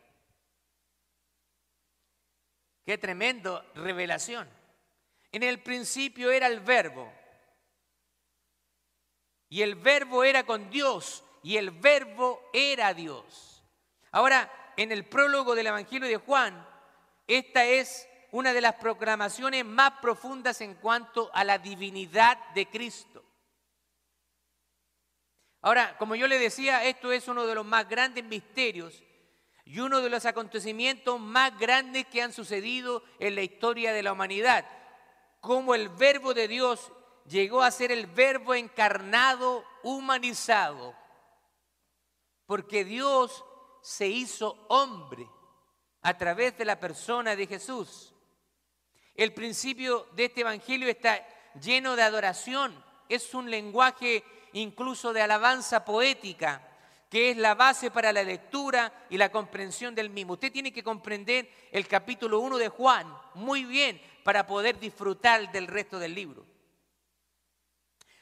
Qué 2.83 2.97
tremendo 2.97 3.63
revelación. 3.75 4.50
En 5.31 5.43
el 5.43 5.62
principio 5.62 6.31
era 6.31 6.47
el 6.47 6.62
verbo. 6.62 7.13
Y 9.50 9.62
el 9.62 9.75
verbo 9.75 10.24
era 10.24 10.47
con 10.47 10.71
Dios. 10.71 11.24
Y 11.43 11.57
el 11.57 11.69
verbo 11.69 12.50
era 12.53 12.95
Dios. 12.95 13.62
Ahora, 14.09 14.74
en 14.77 14.91
el 14.91 15.05
prólogo 15.05 15.53
del 15.53 15.67
Evangelio 15.67 16.09
de 16.09 16.17
Juan, 16.17 16.67
esta 17.27 17.65
es 17.65 18.09
una 18.31 18.53
de 18.53 18.62
las 18.62 18.75
proclamaciones 18.75 19.65
más 19.65 19.93
profundas 20.01 20.62
en 20.62 20.75
cuanto 20.75 21.29
a 21.34 21.43
la 21.43 21.57
divinidad 21.57 22.38
de 22.53 22.67
Cristo. 22.67 23.24
Ahora, 25.62 25.98
como 25.98 26.15
yo 26.15 26.27
le 26.27 26.39
decía, 26.39 26.84
esto 26.84 27.12
es 27.12 27.27
uno 27.27 27.46
de 27.46 27.55
los 27.55 27.65
más 27.65 27.88
grandes 27.89 28.24
misterios 28.24 29.03
y 29.65 29.79
uno 29.79 30.01
de 30.01 30.10
los 30.10 30.25
acontecimientos 30.25 31.19
más 31.19 31.57
grandes 31.60 32.05
que 32.07 32.22
han 32.22 32.31
sucedido 32.31 33.03
en 33.19 33.36
la 33.36 33.41
historia 33.41 33.91
de 33.91 34.03
la 34.03 34.13
humanidad. 34.13 34.65
Como 35.41 35.75
el 35.75 35.89
verbo 35.89 36.34
de 36.34 36.48
Dios 36.48 36.91
llegó 37.25 37.62
a 37.63 37.72
ser 37.72 37.91
el 37.91 38.07
verbo 38.07 38.55
encarnado, 38.55 39.65
humanizado. 39.84 40.96
Porque 42.46 42.86
Dios 42.86 43.43
se 43.81 44.07
hizo 44.07 44.65
hombre 44.69 45.27
a 46.01 46.17
través 46.17 46.57
de 46.57 46.65
la 46.65 46.79
persona 46.79 47.36
de 47.36 47.48
Jesús. 47.48 48.13
El 49.17 49.33
principio 49.33 50.07
de 50.15 50.25
este 50.25 50.41
Evangelio 50.41 50.88
está 50.88 51.27
lleno 51.59 51.95
de 51.95 52.03
adoración. 52.03 52.83
Es 53.09 53.33
un 53.33 53.50
lenguaje 53.50 54.24
incluso 54.53 55.12
de 55.12 55.24
alabanza 55.24 55.83
poética, 55.83 56.62
que 57.09 57.31
es 57.31 57.38
la 57.38 57.55
base 57.55 57.89
para 57.89 58.13
la 58.13 58.21
lectura 58.21 58.93
y 59.09 59.17
la 59.17 59.31
comprensión 59.31 59.95
del 59.95 60.12
mismo. 60.12 60.33
Usted 60.33 60.51
tiene 60.51 60.71
que 60.71 60.83
comprender 60.83 61.50
el 61.71 61.88
capítulo 61.88 62.39
1 62.41 62.59
de 62.59 62.69
Juan 62.69 63.12
muy 63.33 63.65
bien 63.65 64.00
para 64.24 64.45
poder 64.45 64.79
disfrutar 64.79 65.51
del 65.51 65.65
resto 65.65 65.97
del 65.97 66.13
libro. 66.13 66.45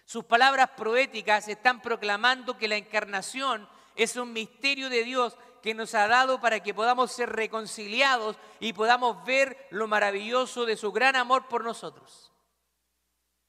Sus 0.06 0.24
palabras 0.24 0.70
poéticas 0.78 1.48
están 1.50 1.82
proclamando 1.82 2.58
que 2.58 2.70
la 2.70 2.78
encarnación 2.78 3.68
es 3.96 4.16
un 4.16 4.32
misterio 4.32 4.90
de 4.90 5.04
Dios 5.04 5.38
que 5.66 5.74
nos 5.74 5.96
ha 5.96 6.08
dado 6.08 6.40
para 6.40 6.62
que 6.62 6.76
podamos 6.76 7.12
ser 7.12 7.28
reconciliados 7.28 8.38
y 8.60 8.74
podamos 8.74 9.26
ver 9.26 9.66
lo 9.72 9.88
maravilloso 9.88 10.64
de 10.64 10.78
su 10.78 10.92
gran 10.92 11.16
amor 11.16 11.48
por 11.48 11.64
nosotros. 11.64 12.32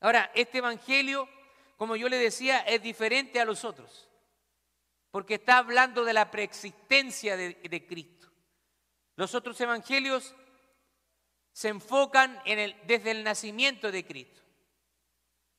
Ahora, 0.01 0.31
este 0.35 0.59
Evangelio, 0.59 1.29
como 1.77 1.95
yo 1.95 2.09
le 2.09 2.17
decía, 2.17 2.61
es 2.61 2.81
diferente 2.81 3.39
a 3.39 3.45
los 3.45 3.67
otros, 3.67 4.09
porque 5.11 5.35
está 5.35 5.59
hablando 5.59 6.07
de 6.07 6.15
la 6.15 6.31
preexistencia 6.31 7.37
de, 7.37 7.87
Cristo. 7.87 8.33
Los 9.17 9.35
otros 9.35 9.61
Evangelios 9.61 10.35
se 11.53 11.69
enfocan 11.69 12.41
desde 12.87 13.11
el 13.11 13.25
nacimiento 13.25 13.93
de 13.93 14.07
Cristo. 14.07 14.41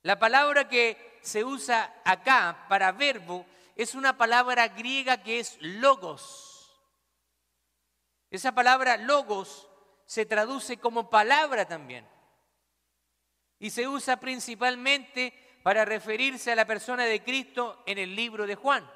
La 0.01 0.17
palabra 0.17 0.67
que 0.67 1.19
se 1.21 1.43
usa 1.43 2.01
acá 2.03 2.65
para 2.67 2.93
verbo 2.93 3.45
es 3.75 3.93
una 3.93 4.17
palabra 4.17 4.69
griega 4.69 5.21
que 5.21 5.39
es 5.39 5.59
logos. 5.61 6.46
Esa 8.29 8.53
palabra 8.53 8.97
logos 8.97 9.69
se 10.05 10.25
traduce 10.25 10.77
como 10.77 11.09
palabra 11.09 11.65
también. 11.65 12.07
Y 13.59 13.69
se 13.69 13.87
usa 13.87 14.19
principalmente 14.19 15.59
para 15.63 15.85
referirse 15.85 16.51
a 16.51 16.55
la 16.55 16.65
persona 16.65 17.05
de 17.05 17.23
Cristo 17.23 17.83
en 17.85 17.97
el 17.97 18.15
libro 18.15 18.45
de 18.47 18.55
Juan. 18.55 18.89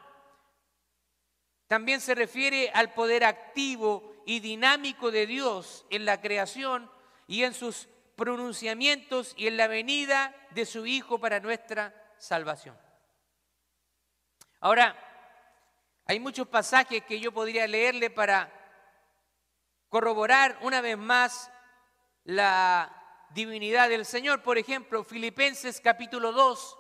También 1.68 2.02
se 2.02 2.16
refiere 2.16 2.70
al 2.74 2.94
poder 2.94 3.24
activo 3.24 4.24
y 4.26 4.40
dinámico 4.40 5.12
de 5.12 5.26
Dios 5.26 5.86
en 5.90 6.06
la 6.06 6.22
creación 6.22 6.92
y 7.28 7.44
en 7.44 7.54
sus 7.54 7.88
pronunciamientos 8.16 9.34
y 9.38 9.48
en 9.48 9.58
la 9.58 9.68
venida 9.68 10.36
de 10.52 10.66
su 10.66 10.86
Hijo 10.86 11.20
para 11.20 11.40
nuestra 11.40 12.14
salvación. 12.18 12.78
Ahora, 14.60 14.96
hay 16.06 16.20
muchos 16.20 16.48
pasajes 16.48 17.04
que 17.04 17.20
yo 17.20 17.32
podría 17.32 17.66
leerle 17.68 18.10
para 18.10 18.61
corroborar 19.92 20.58
una 20.62 20.80
vez 20.80 20.98
más 20.98 21.52
la 22.24 23.28
divinidad 23.32 23.90
del 23.90 24.06
Señor. 24.06 24.42
Por 24.42 24.58
ejemplo, 24.58 25.04
Filipenses 25.04 25.82
capítulo 25.82 26.32
2, 26.32 26.78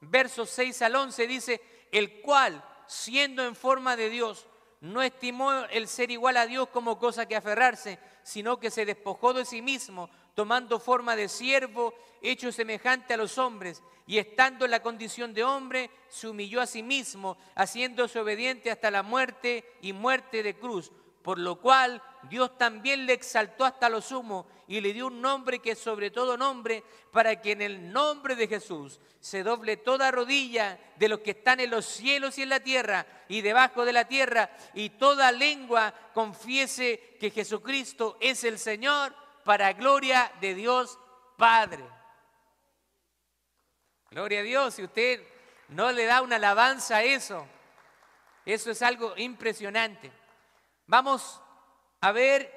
versos 0.00 0.48
6 0.48 0.80
al 0.80 0.96
11 0.96 1.26
dice, 1.26 1.60
el 1.92 2.22
cual, 2.22 2.64
siendo 2.86 3.44
en 3.44 3.54
forma 3.54 3.96
de 3.96 4.08
Dios, 4.08 4.46
no 4.80 5.02
estimó 5.02 5.52
el 5.66 5.86
ser 5.88 6.10
igual 6.10 6.38
a 6.38 6.46
Dios 6.46 6.70
como 6.70 6.98
cosa 6.98 7.28
que 7.28 7.36
aferrarse, 7.36 7.98
sino 8.22 8.58
que 8.58 8.70
se 8.70 8.86
despojó 8.86 9.34
de 9.34 9.44
sí 9.44 9.60
mismo, 9.60 10.08
tomando 10.34 10.80
forma 10.80 11.16
de 11.16 11.28
siervo, 11.28 11.92
hecho 12.22 12.50
semejante 12.50 13.12
a 13.12 13.18
los 13.18 13.36
hombres, 13.36 13.82
y 14.06 14.16
estando 14.16 14.64
en 14.64 14.70
la 14.70 14.80
condición 14.80 15.34
de 15.34 15.44
hombre, 15.44 15.90
se 16.08 16.28
humilló 16.28 16.62
a 16.62 16.66
sí 16.66 16.82
mismo, 16.82 17.36
haciéndose 17.56 18.18
obediente 18.18 18.70
hasta 18.70 18.90
la 18.90 19.02
muerte 19.02 19.70
y 19.82 19.92
muerte 19.92 20.42
de 20.42 20.58
cruz 20.58 20.90
por 21.24 21.38
lo 21.38 21.58
cual 21.58 22.02
Dios 22.24 22.58
también 22.58 23.06
le 23.06 23.14
exaltó 23.14 23.64
hasta 23.64 23.88
lo 23.88 24.02
sumo 24.02 24.46
y 24.68 24.82
le 24.82 24.92
dio 24.92 25.06
un 25.06 25.22
nombre 25.22 25.58
que 25.58 25.70
es 25.70 25.78
sobre 25.78 26.10
todo 26.10 26.36
nombre, 26.36 26.84
para 27.10 27.40
que 27.40 27.52
en 27.52 27.62
el 27.62 27.90
nombre 27.90 28.36
de 28.36 28.46
Jesús 28.46 29.00
se 29.20 29.42
doble 29.42 29.78
toda 29.78 30.10
rodilla 30.10 30.78
de 30.96 31.08
los 31.08 31.20
que 31.20 31.30
están 31.30 31.60
en 31.60 31.70
los 31.70 31.86
cielos 31.86 32.36
y 32.36 32.42
en 32.42 32.50
la 32.50 32.60
tierra 32.60 33.06
y 33.26 33.40
debajo 33.40 33.86
de 33.86 33.94
la 33.94 34.04
tierra, 34.04 34.50
y 34.74 34.90
toda 34.90 35.32
lengua 35.32 35.94
confiese 36.12 37.16
que 37.18 37.30
Jesucristo 37.30 38.18
es 38.20 38.44
el 38.44 38.58
Señor, 38.58 39.14
para 39.44 39.72
gloria 39.72 40.30
de 40.42 40.54
Dios 40.54 40.98
Padre. 41.38 41.84
Gloria 44.10 44.40
a 44.40 44.42
Dios, 44.42 44.74
si 44.74 44.82
usted 44.82 45.26
no 45.68 45.90
le 45.90 46.04
da 46.04 46.20
una 46.20 46.36
alabanza 46.36 46.98
a 46.98 47.02
eso, 47.02 47.46
eso 48.44 48.70
es 48.70 48.82
algo 48.82 49.14
impresionante. 49.16 50.23
Vamos 50.86 51.40
a 52.00 52.12
ver 52.12 52.52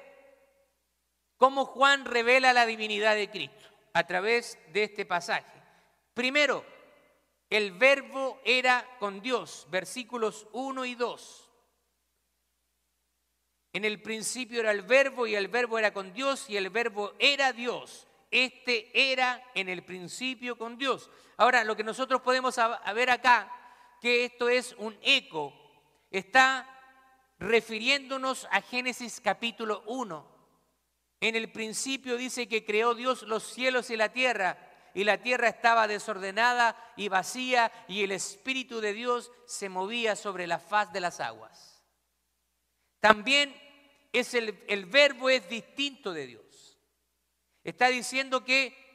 cómo 1.36 1.64
Juan 1.64 2.04
revela 2.04 2.52
la 2.52 2.66
divinidad 2.66 3.14
de 3.14 3.30
Cristo 3.30 3.66
a 3.94 4.06
través 4.06 4.58
de 4.72 4.84
este 4.84 5.06
pasaje. 5.06 5.62
Primero, 6.12 6.64
el 7.48 7.72
verbo 7.72 8.40
era 8.44 8.86
con 8.98 9.20
Dios, 9.20 9.66
versículos 9.70 10.46
1 10.52 10.84
y 10.84 10.94
2. 10.94 11.50
En 13.72 13.84
el 13.84 14.02
principio 14.02 14.60
era 14.60 14.72
el 14.72 14.82
verbo 14.82 15.26
y 15.26 15.34
el 15.34 15.48
verbo 15.48 15.78
era 15.78 15.92
con 15.92 16.12
Dios 16.12 16.48
y 16.50 16.56
el 16.56 16.68
verbo 16.70 17.14
era 17.18 17.52
Dios. 17.52 18.06
Este 18.30 19.12
era 19.12 19.42
en 19.54 19.68
el 19.68 19.84
principio 19.84 20.58
con 20.58 20.76
Dios. 20.76 21.10
Ahora, 21.36 21.64
lo 21.64 21.76
que 21.76 21.84
nosotros 21.84 22.20
podemos 22.20 22.56
ver 22.94 23.10
acá, 23.10 23.50
que 24.00 24.26
esto 24.26 24.48
es 24.48 24.74
un 24.78 24.98
eco, 25.02 25.54
está 26.10 26.77
refiriéndonos 27.38 28.46
a 28.50 28.60
Génesis 28.60 29.20
capítulo 29.20 29.82
1. 29.86 30.38
En 31.20 31.36
el 31.36 31.50
principio 31.50 32.16
dice 32.16 32.48
que 32.48 32.64
creó 32.64 32.94
Dios 32.94 33.22
los 33.22 33.42
cielos 33.44 33.90
y 33.90 33.96
la 33.96 34.12
tierra, 34.12 34.58
y 34.94 35.04
la 35.04 35.18
tierra 35.18 35.48
estaba 35.48 35.86
desordenada 35.86 36.76
y 36.96 37.08
vacía, 37.08 37.72
y 37.88 38.02
el 38.02 38.12
Espíritu 38.12 38.80
de 38.80 38.92
Dios 38.92 39.30
se 39.46 39.68
movía 39.68 40.16
sobre 40.16 40.46
la 40.46 40.58
faz 40.58 40.92
de 40.92 41.00
las 41.00 41.20
aguas. 41.20 41.84
También 43.00 43.54
es 44.12 44.34
el, 44.34 44.64
el 44.68 44.86
verbo 44.86 45.30
es 45.30 45.48
distinto 45.48 46.12
de 46.12 46.26
Dios. 46.26 46.78
Está 47.62 47.88
diciendo 47.88 48.44
que 48.44 48.86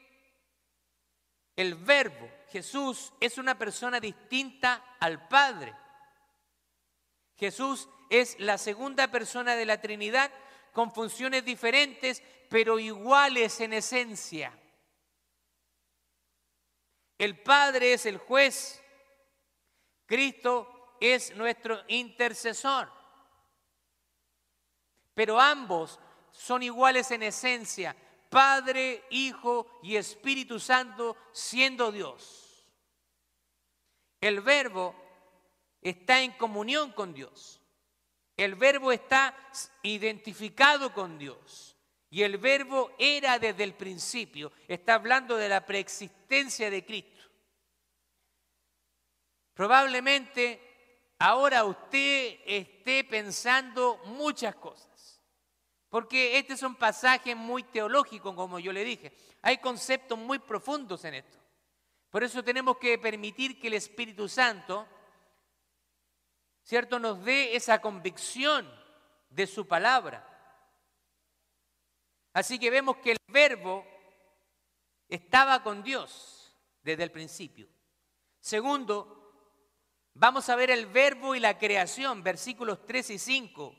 el 1.55 1.75
verbo, 1.75 2.29
Jesús, 2.49 3.13
es 3.19 3.37
una 3.37 3.57
persona 3.57 3.99
distinta 3.99 4.97
al 4.99 5.27
Padre. 5.27 5.73
Jesús 7.35 7.87
es 8.13 8.39
la 8.39 8.59
segunda 8.59 9.09
persona 9.09 9.55
de 9.55 9.65
la 9.65 9.81
Trinidad 9.81 10.31
con 10.71 10.93
funciones 10.93 11.43
diferentes, 11.43 12.21
pero 12.47 12.77
iguales 12.77 13.59
en 13.59 13.73
esencia. 13.73 14.53
El 17.17 17.41
Padre 17.41 17.93
es 17.93 18.05
el 18.05 18.19
juez, 18.19 18.83
Cristo 20.05 20.95
es 21.01 21.35
nuestro 21.35 21.81
intercesor, 21.87 22.91
pero 25.15 25.39
ambos 25.39 25.99
son 26.31 26.61
iguales 26.61 27.09
en 27.09 27.23
esencia, 27.23 27.95
Padre, 28.29 29.05
Hijo 29.09 29.79
y 29.81 29.95
Espíritu 29.95 30.59
Santo 30.59 31.17
siendo 31.31 31.91
Dios. 31.91 32.67
El 34.21 34.41
verbo 34.41 34.93
está 35.81 36.21
en 36.21 36.33
comunión 36.33 36.91
con 36.91 37.11
Dios. 37.11 37.62
El 38.35 38.55
verbo 38.55 38.91
está 38.91 39.35
identificado 39.83 40.93
con 40.93 41.17
Dios. 41.17 41.77
Y 42.09 42.21
el 42.21 42.37
verbo 42.37 42.91
era 42.99 43.39
desde 43.39 43.63
el 43.63 43.73
principio. 43.73 44.51
Está 44.67 44.95
hablando 44.95 45.35
de 45.35 45.49
la 45.49 45.65
preexistencia 45.65 46.69
de 46.69 46.85
Cristo. 46.85 47.23
Probablemente 49.53 51.13
ahora 51.19 51.63
usted 51.63 52.39
esté 52.45 53.03
pensando 53.03 53.99
muchas 54.05 54.55
cosas. 54.55 55.21
Porque 55.89 56.37
este 56.37 56.53
es 56.53 56.63
un 56.63 56.75
pasaje 56.75 57.35
muy 57.35 57.63
teológico, 57.63 58.35
como 58.35 58.59
yo 58.59 58.71
le 58.73 58.83
dije. 58.83 59.13
Hay 59.43 59.59
conceptos 59.59 60.17
muy 60.17 60.39
profundos 60.39 61.05
en 61.05 61.15
esto. 61.15 61.37
Por 62.09 62.23
eso 62.23 62.43
tenemos 62.43 62.77
que 62.77 62.97
permitir 62.97 63.59
que 63.59 63.67
el 63.67 63.73
Espíritu 63.73 64.27
Santo 64.29 64.87
¿cierto? 66.63 66.99
Nos 66.99 67.23
dé 67.23 67.55
esa 67.55 67.79
convicción 67.79 68.69
de 69.29 69.47
su 69.47 69.67
palabra. 69.67 70.29
Así 72.33 72.57
que 72.57 72.71
vemos 72.71 72.97
que 72.97 73.11
el 73.11 73.17
verbo 73.27 73.85
estaba 75.07 75.61
con 75.61 75.83
Dios 75.83 76.57
desde 76.81 77.03
el 77.03 77.11
principio. 77.11 77.69
Segundo, 78.39 79.59
vamos 80.13 80.49
a 80.49 80.55
ver 80.55 80.71
el 80.71 80.87
verbo 80.87 81.35
y 81.35 81.39
la 81.39 81.57
creación, 81.57 82.23
versículos 82.23 82.85
3 82.85 83.11
y 83.11 83.19
5. 83.19 83.75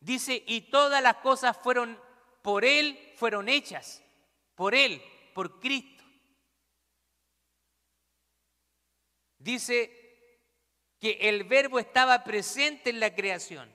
Dice, 0.00 0.42
y 0.46 0.62
todas 0.70 1.02
las 1.02 1.16
cosas 1.16 1.56
fueron 1.56 1.98
por 2.42 2.64
Él, 2.64 3.14
fueron 3.16 3.48
hechas, 3.48 4.02
por 4.54 4.74
Él, 4.74 5.02
por 5.34 5.60
Cristo. 5.60 6.04
Dice, 9.38 10.03
que 11.04 11.18
el 11.28 11.44
verbo 11.44 11.78
estaba 11.78 12.24
presente 12.24 12.88
en 12.88 12.98
la 12.98 13.14
creación. 13.14 13.70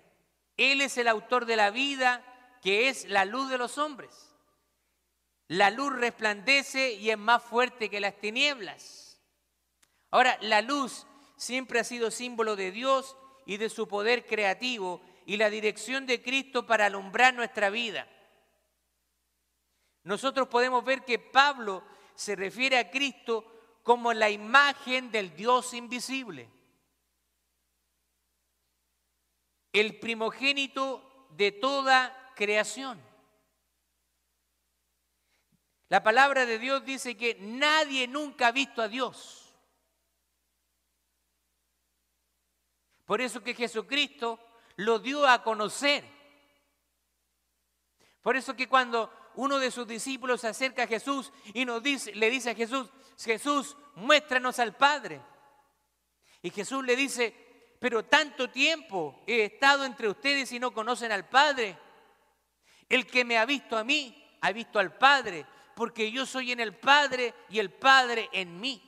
Él 0.57 0.81
es 0.81 0.97
el 0.97 1.07
autor 1.07 1.45
de 1.45 1.57
la 1.57 1.69
vida, 1.69 2.25
que 2.63 2.89
es 2.89 3.07
la 3.07 3.23
luz 3.23 3.51
de 3.51 3.59
los 3.59 3.77
hombres. 3.77 4.33
La 5.47 5.69
luz 5.69 5.93
resplandece 5.93 6.93
y 6.93 7.11
es 7.11 7.19
más 7.19 7.43
fuerte 7.43 7.87
que 7.87 7.99
las 7.99 8.19
tinieblas. 8.19 9.21
Ahora, 10.09 10.39
la 10.41 10.63
luz 10.63 11.05
siempre 11.37 11.79
ha 11.79 11.83
sido 11.83 12.09
símbolo 12.09 12.55
de 12.55 12.71
Dios 12.71 13.15
y 13.45 13.57
de 13.57 13.69
su 13.69 13.87
poder 13.87 14.25
creativo 14.25 14.99
y 15.27 15.37
la 15.37 15.51
dirección 15.51 16.07
de 16.07 16.23
Cristo 16.23 16.65
para 16.65 16.87
alumbrar 16.87 17.35
nuestra 17.35 17.69
vida. 17.69 18.07
Nosotros 20.01 20.47
podemos 20.47 20.83
ver 20.83 21.05
que 21.05 21.19
Pablo 21.19 21.83
se 22.15 22.35
refiere 22.35 22.79
a 22.79 22.89
Cristo 22.89 23.45
como 23.83 24.13
la 24.13 24.31
imagen 24.31 25.11
del 25.11 25.35
Dios 25.35 25.75
invisible. 25.75 26.49
El 29.73 29.99
primogénito 29.99 31.27
de 31.31 31.51
toda 31.51 32.33
creación. 32.35 33.01
La 35.89 36.03
palabra 36.03 36.45
de 36.45 36.59
Dios 36.59 36.85
dice 36.85 37.17
que 37.17 37.35
nadie 37.39 38.07
nunca 38.07 38.47
ha 38.47 38.51
visto 38.51 38.81
a 38.81 38.87
Dios. 38.87 39.55
Por 43.05 43.21
eso 43.21 43.43
que 43.43 43.55
Jesucristo 43.55 44.39
lo 44.75 44.99
dio 44.99 45.27
a 45.27 45.41
conocer. 45.41 46.05
Por 48.21 48.35
eso 48.35 48.55
que 48.55 48.69
cuando 48.69 49.11
uno 49.35 49.57
de 49.57 49.71
sus 49.71 49.87
discípulos 49.87 50.41
se 50.41 50.49
acerca 50.49 50.83
a 50.83 50.87
Jesús 50.87 51.31
y 51.53 51.65
nos 51.65 51.81
dice, 51.81 52.13
le 52.13 52.29
dice 52.29 52.51
a 52.51 52.55
Jesús, 52.55 52.91
Jesús, 53.17 53.75
muéstranos 53.95 54.59
al 54.59 54.75
Padre. 54.75 55.21
Y 56.43 56.51
Jesús 56.51 56.85
le 56.85 56.95
dice, 56.95 57.48
pero 57.79 58.03
tanto 58.03 58.49
tiempo 58.49 59.23
he 59.25 59.43
estado 59.45 59.85
entre 59.85 60.09
ustedes 60.09 60.51
y 60.51 60.59
no 60.59 60.71
conocen 60.71 61.11
al 61.11 61.27
Padre. 61.27 61.77
El 62.89 63.07
que 63.07 63.23
me 63.23 63.37
ha 63.37 63.45
visto 63.45 63.77
a 63.77 63.83
mí, 63.83 64.37
ha 64.41 64.51
visto 64.51 64.79
al 64.79 64.97
Padre, 64.97 65.45
porque 65.75 66.11
yo 66.11 66.25
soy 66.25 66.51
en 66.51 66.59
el 66.59 66.75
Padre 66.75 67.33
y 67.49 67.59
el 67.59 67.71
Padre 67.71 68.29
en 68.33 68.59
mí. 68.59 68.85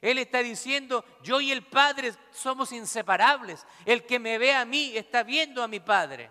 Él 0.00 0.18
está 0.18 0.42
diciendo, 0.42 1.04
yo 1.22 1.40
y 1.40 1.52
el 1.52 1.62
Padre 1.62 2.12
somos 2.32 2.72
inseparables. 2.72 3.66
El 3.84 4.06
que 4.06 4.18
me 4.18 4.38
ve 4.38 4.54
a 4.54 4.64
mí 4.64 4.96
está 4.96 5.22
viendo 5.22 5.62
a 5.62 5.68
mi 5.68 5.78
Padre. 5.78 6.30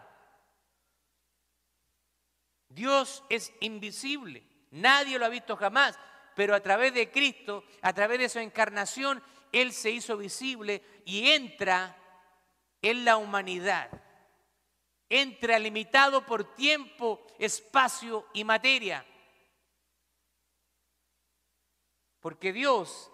Dios 2.68 3.24
es 3.30 3.52
invisible, 3.62 4.44
nadie 4.72 5.18
lo 5.18 5.26
ha 5.26 5.30
visto 5.30 5.56
jamás, 5.58 5.98
pero 6.36 6.54
a 6.54 6.60
través 6.60 6.94
de 6.94 7.10
Cristo, 7.10 7.64
a 7.82 7.94
través 7.94 8.20
de 8.20 8.30
su 8.30 8.40
encarnación, 8.40 9.24
él 9.52 9.74
se 9.74 9.92
hizo 9.92 10.18
visible 10.18 10.82
y 11.06 11.30
entra 11.32 11.96
en 12.82 13.06
la 13.06 13.18
humanidad. 13.18 13.90
Entra 15.10 15.58
limitado 15.58 16.26
por 16.26 16.56
tiempo, 16.56 17.26
espacio 17.40 18.28
y 18.34 18.44
materia. 18.44 19.06
Porque 22.20 22.54
Dios 22.54 23.12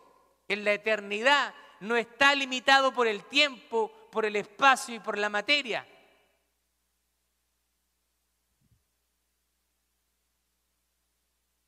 en 0.48 0.63
la 0.63 0.74
eternidad 0.74 1.54
no 1.80 1.95
está 1.95 2.36
limitado 2.36 2.93
por 2.93 3.08
el 3.08 3.24
tiempo, 3.26 3.91
por 4.12 4.26
el 4.26 4.36
espacio 4.36 4.95
y 4.95 5.00
por 5.00 5.17
la 5.17 5.30
materia. 5.30 5.88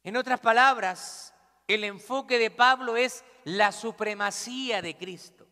En 0.03 0.15
otras 0.15 0.39
palabras, 0.39 1.34
el 1.67 1.84
enfoque 1.84 2.39
de 2.39 2.49
Pablo 2.49 2.95
es 2.97 3.23
la 3.43 3.71
supremacía 3.71 4.82
de 4.82 4.97
Cristo. 4.97 5.45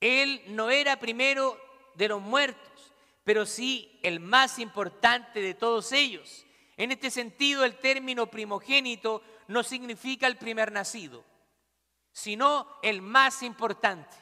Él 0.00 0.42
no 0.48 0.70
era 0.70 0.98
primero 0.98 1.58
de 1.94 2.08
los 2.08 2.20
muertos, 2.20 2.92
pero 3.24 3.46
sí 3.46 3.98
el 4.02 4.20
más 4.20 4.58
importante 4.58 5.40
de 5.40 5.54
todos 5.54 5.92
ellos. 5.92 6.46
En 6.76 6.92
este 6.92 7.10
sentido, 7.10 7.64
el 7.64 7.78
término 7.78 8.26
primogénito 8.30 9.22
no 9.48 9.62
significa 9.62 10.26
el 10.26 10.36
primer 10.36 10.72
nacido, 10.72 11.24
sino 12.12 12.68
el 12.82 13.02
más 13.02 13.42
importante. 13.42 14.16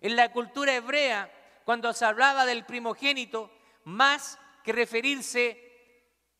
En 0.00 0.16
la 0.16 0.32
cultura 0.32 0.74
hebrea, 0.74 1.32
cuando 1.64 1.92
se 1.92 2.04
hablaba 2.04 2.46
del 2.46 2.64
primogénito, 2.64 3.50
más 3.84 4.38
que 4.64 4.72
referirse 4.72 5.65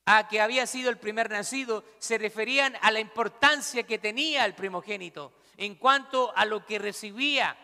a 0.06 0.28
que 0.28 0.40
había 0.40 0.66
sido 0.66 0.88
el 0.88 0.98
primer 0.98 1.28
nacido, 1.30 1.84
se 1.98 2.16
referían 2.16 2.76
a 2.80 2.92
la 2.92 3.00
importancia 3.00 3.82
que 3.82 3.98
tenía 3.98 4.44
el 4.44 4.54
primogénito 4.54 5.32
en 5.56 5.74
cuanto 5.74 6.32
a 6.36 6.44
lo 6.44 6.64
que 6.64 6.78
recibía. 6.78 7.56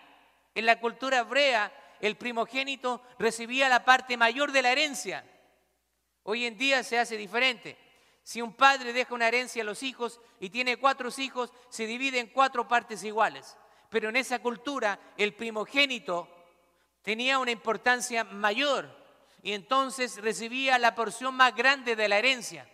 En 0.54 0.66
la 0.66 0.80
cultura 0.80 1.20
hebrea, 1.20 1.72
el 2.00 2.16
primogénito 2.16 3.00
recibía 3.18 3.68
la 3.68 3.84
parte 3.84 4.16
mayor 4.16 4.50
de 4.50 4.62
la 4.62 4.72
herencia. 4.72 5.24
Hoy 6.24 6.44
en 6.44 6.58
día 6.58 6.82
se 6.82 6.98
hace 6.98 7.16
diferente. 7.16 7.78
Si 8.24 8.42
un 8.42 8.54
padre 8.54 8.92
deja 8.92 9.14
una 9.14 9.28
herencia 9.28 9.62
a 9.62 9.66
los 9.66 9.84
hijos 9.84 10.20
y 10.40 10.50
tiene 10.50 10.78
cuatro 10.78 11.10
hijos, 11.18 11.52
se 11.68 11.86
divide 11.86 12.18
en 12.18 12.28
cuatro 12.28 12.66
partes 12.66 13.04
iguales. 13.04 13.56
Pero 13.88 14.08
en 14.08 14.16
esa 14.16 14.40
cultura 14.40 14.98
el 15.16 15.34
primogénito 15.34 16.28
tenía 17.02 17.38
una 17.38 17.52
importancia 17.52 18.24
mayor 18.24 19.01
y 19.42 19.52
entonces 19.52 20.22
recibía 20.22 20.78
la 20.78 20.94
porción 20.94 21.34
más 21.34 21.54
grande 21.54 21.96
de 21.96 22.08
la 22.08 22.18
herencia. 22.18 22.68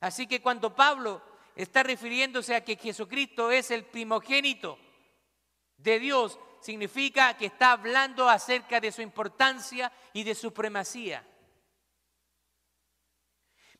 Así 0.00 0.28
que 0.28 0.40
cuando 0.40 0.74
Pablo 0.74 1.20
está 1.56 1.82
refiriéndose 1.82 2.54
a 2.54 2.64
que 2.64 2.76
Jesucristo 2.76 3.50
es 3.50 3.72
el 3.72 3.84
primogénito 3.84 4.78
de 5.76 5.98
Dios, 5.98 6.38
significa 6.60 7.36
que 7.36 7.46
está 7.46 7.72
hablando 7.72 8.28
acerca 8.28 8.80
de 8.80 8.92
su 8.92 9.02
importancia 9.02 9.92
y 10.12 10.22
de 10.22 10.36
su 10.36 10.42
supremacía. 10.42 11.26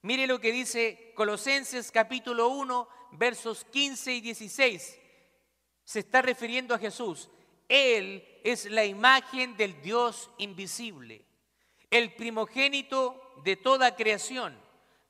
Mire 0.03 0.27
lo 0.27 0.40
que 0.40 0.53
dice 0.53 1.12
Colosenses 1.14 1.90
capítulo 1.93 2.49
1, 2.49 2.88
versos 3.12 3.64
15 3.67 4.12
y 4.12 4.21
16. 4.21 4.99
Se 5.85 5.99
está 6.01 6.21
refiriendo 6.21 6.75
a 6.75 6.79
Jesús. 6.79 7.31
Él 7.69 8.40
es 8.43 8.67
la 8.67 8.85
imagen 8.85 9.57
del 9.57 9.81
Dios 9.81 10.31
invisible 10.38 11.25
el 11.94 12.12
primogénito 12.12 13.35
de 13.44 13.54
toda 13.54 13.94
creación, 13.94 14.61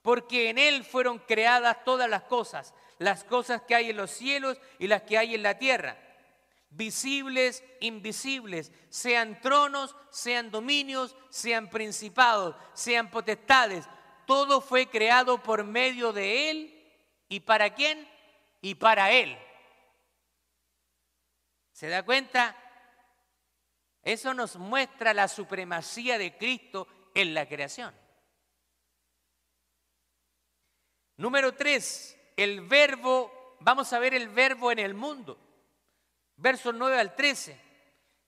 porque 0.03 0.51
en 0.51 0.59
Él 0.59 0.85
fueron 0.85 1.19
creadas 1.19 1.83
todas 1.83 2.11
las 2.11 2.25
cosas, 2.25 2.75
las 2.99 3.25
cosas 3.25 3.63
que 3.63 3.75
hay 3.75 3.89
en 3.89 3.97
los 3.97 4.11
cielos 4.11 4.59
y 4.79 4.87
las 4.87 5.01
que 5.01 5.17
hay 5.17 5.35
en 5.35 5.43
la 5.43 5.57
tierra, 5.57 5.97
visibles, 6.69 7.65
invisibles, 7.81 8.71
sean 8.91 9.41
tronos, 9.41 9.97
sean 10.11 10.51
dominios, 10.51 11.17
sean 11.31 11.71
principados, 11.71 12.55
sean 12.75 13.11
potestades, 13.11 13.89
todo 14.27 14.61
fue 14.61 14.87
creado 14.87 15.43
por 15.43 15.65
medio 15.65 16.13
de 16.13 16.51
Él 16.51 16.93
y 17.31 17.41
para 17.41 17.73
quién 17.73 18.07
y 18.61 18.75
para 18.75 19.11
Él. 19.11 19.39
¿Se 21.73 21.89
da 21.89 22.03
cuenta? 22.03 22.55
Eso 24.05 24.35
nos 24.35 24.57
muestra 24.57 25.15
la 25.15 25.29
supremacía 25.29 26.19
de 26.19 26.37
Cristo 26.37 26.87
en 27.15 27.33
la 27.33 27.49
creación. 27.49 27.95
Número 31.17 31.55
tres, 31.55 32.19
el 32.37 32.61
verbo, 32.63 33.57
vamos 33.61 33.93
a 33.93 33.99
ver 33.99 34.15
el 34.15 34.29
verbo 34.29 34.71
en 34.73 34.81
el 34.81 34.95
mundo. 34.95 35.39
Versos 36.37 36.75
9 36.75 36.99
al 36.99 37.15
13. 37.15 37.61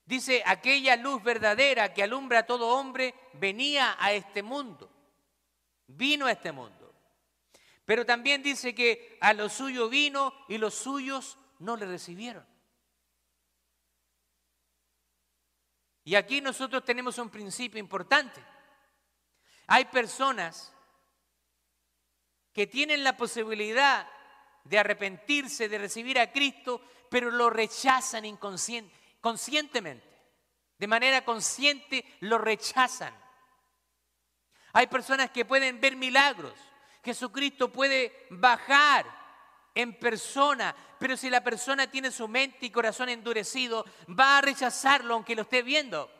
Dice, 0.05 0.41
aquella 0.45 0.95
luz 0.95 1.21
verdadera 1.21 1.93
que 1.93 2.01
alumbra 2.01 2.39
a 2.39 2.45
todo 2.45 2.69
hombre 2.69 3.13
venía 3.33 3.97
a 3.99 4.13
este 4.13 4.41
mundo, 4.41 4.89
vino 5.85 6.25
a 6.25 6.31
este 6.31 6.53
mundo. 6.53 6.95
Pero 7.83 8.05
también 8.05 8.41
dice 8.41 8.73
que 8.73 9.17
a 9.19 9.33
lo 9.33 9.49
suyo 9.49 9.89
vino 9.89 10.33
y 10.47 10.57
los 10.57 10.73
suyos 10.73 11.37
no 11.59 11.75
le 11.75 11.85
recibieron. 11.85 12.45
Y 16.07 16.15
aquí 16.15 16.39
nosotros 16.39 16.85
tenemos 16.85 17.17
un 17.17 17.29
principio 17.29 17.81
importante. 17.81 18.41
Hay 19.67 19.83
personas 19.83 20.71
que 22.53 22.65
tienen 22.65 23.03
la 23.03 23.17
posibilidad 23.17 24.07
de 24.63 24.79
arrepentirse, 24.79 25.67
de 25.67 25.77
recibir 25.77 26.17
a 26.17 26.31
Cristo, 26.31 26.79
pero 27.09 27.29
lo 27.29 27.49
rechazan 27.49 28.37
conscientemente. 29.19 30.07
De 30.77 30.87
manera 30.87 31.25
consciente 31.25 32.05
lo 32.21 32.37
rechazan. 32.37 33.13
Hay 34.71 34.87
personas 34.87 35.31
que 35.31 35.43
pueden 35.43 35.81
ver 35.81 35.97
milagros. 35.97 36.57
Jesucristo 37.03 37.69
puede 37.69 38.27
bajar 38.29 39.05
en 39.77 39.93
persona, 39.93 40.75
pero 40.97 41.15
si 41.15 41.29
la 41.29 41.43
persona 41.43 41.85
tiene 41.85 42.09
su 42.09 42.27
mente 42.27 42.65
y 42.65 42.71
corazón 42.71 43.09
endurecido, 43.09 43.85
va 44.09 44.39
a 44.39 44.41
rechazarlo 44.41 45.13
aunque 45.13 45.35
lo 45.35 45.43
esté 45.43 45.61
viendo. 45.61 46.11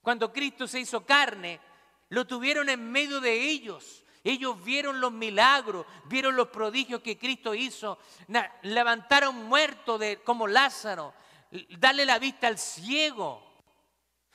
Cuando 0.00 0.32
Cristo 0.32 0.68
se 0.68 0.78
hizo 0.78 1.04
carne, 1.04 1.58
lo 2.10 2.24
tuvieron 2.24 2.68
en 2.68 2.92
medio 2.92 3.20
de 3.20 3.34
ellos. 3.50 4.04
Ellos 4.22 4.62
vieron 4.62 5.00
los 5.00 5.10
milagros, 5.10 5.86
vieron 6.04 6.36
los 6.36 6.48
prodigios 6.48 7.00
que 7.00 7.18
Cristo 7.18 7.52
hizo, 7.52 7.98
levantaron 8.62 9.34
muertos 9.48 9.98
de, 9.98 10.18
como 10.22 10.46
Lázaro, 10.46 11.14
darle 11.70 12.04
la 12.04 12.20
vista 12.20 12.46
al 12.46 12.58
ciego, 12.58 13.42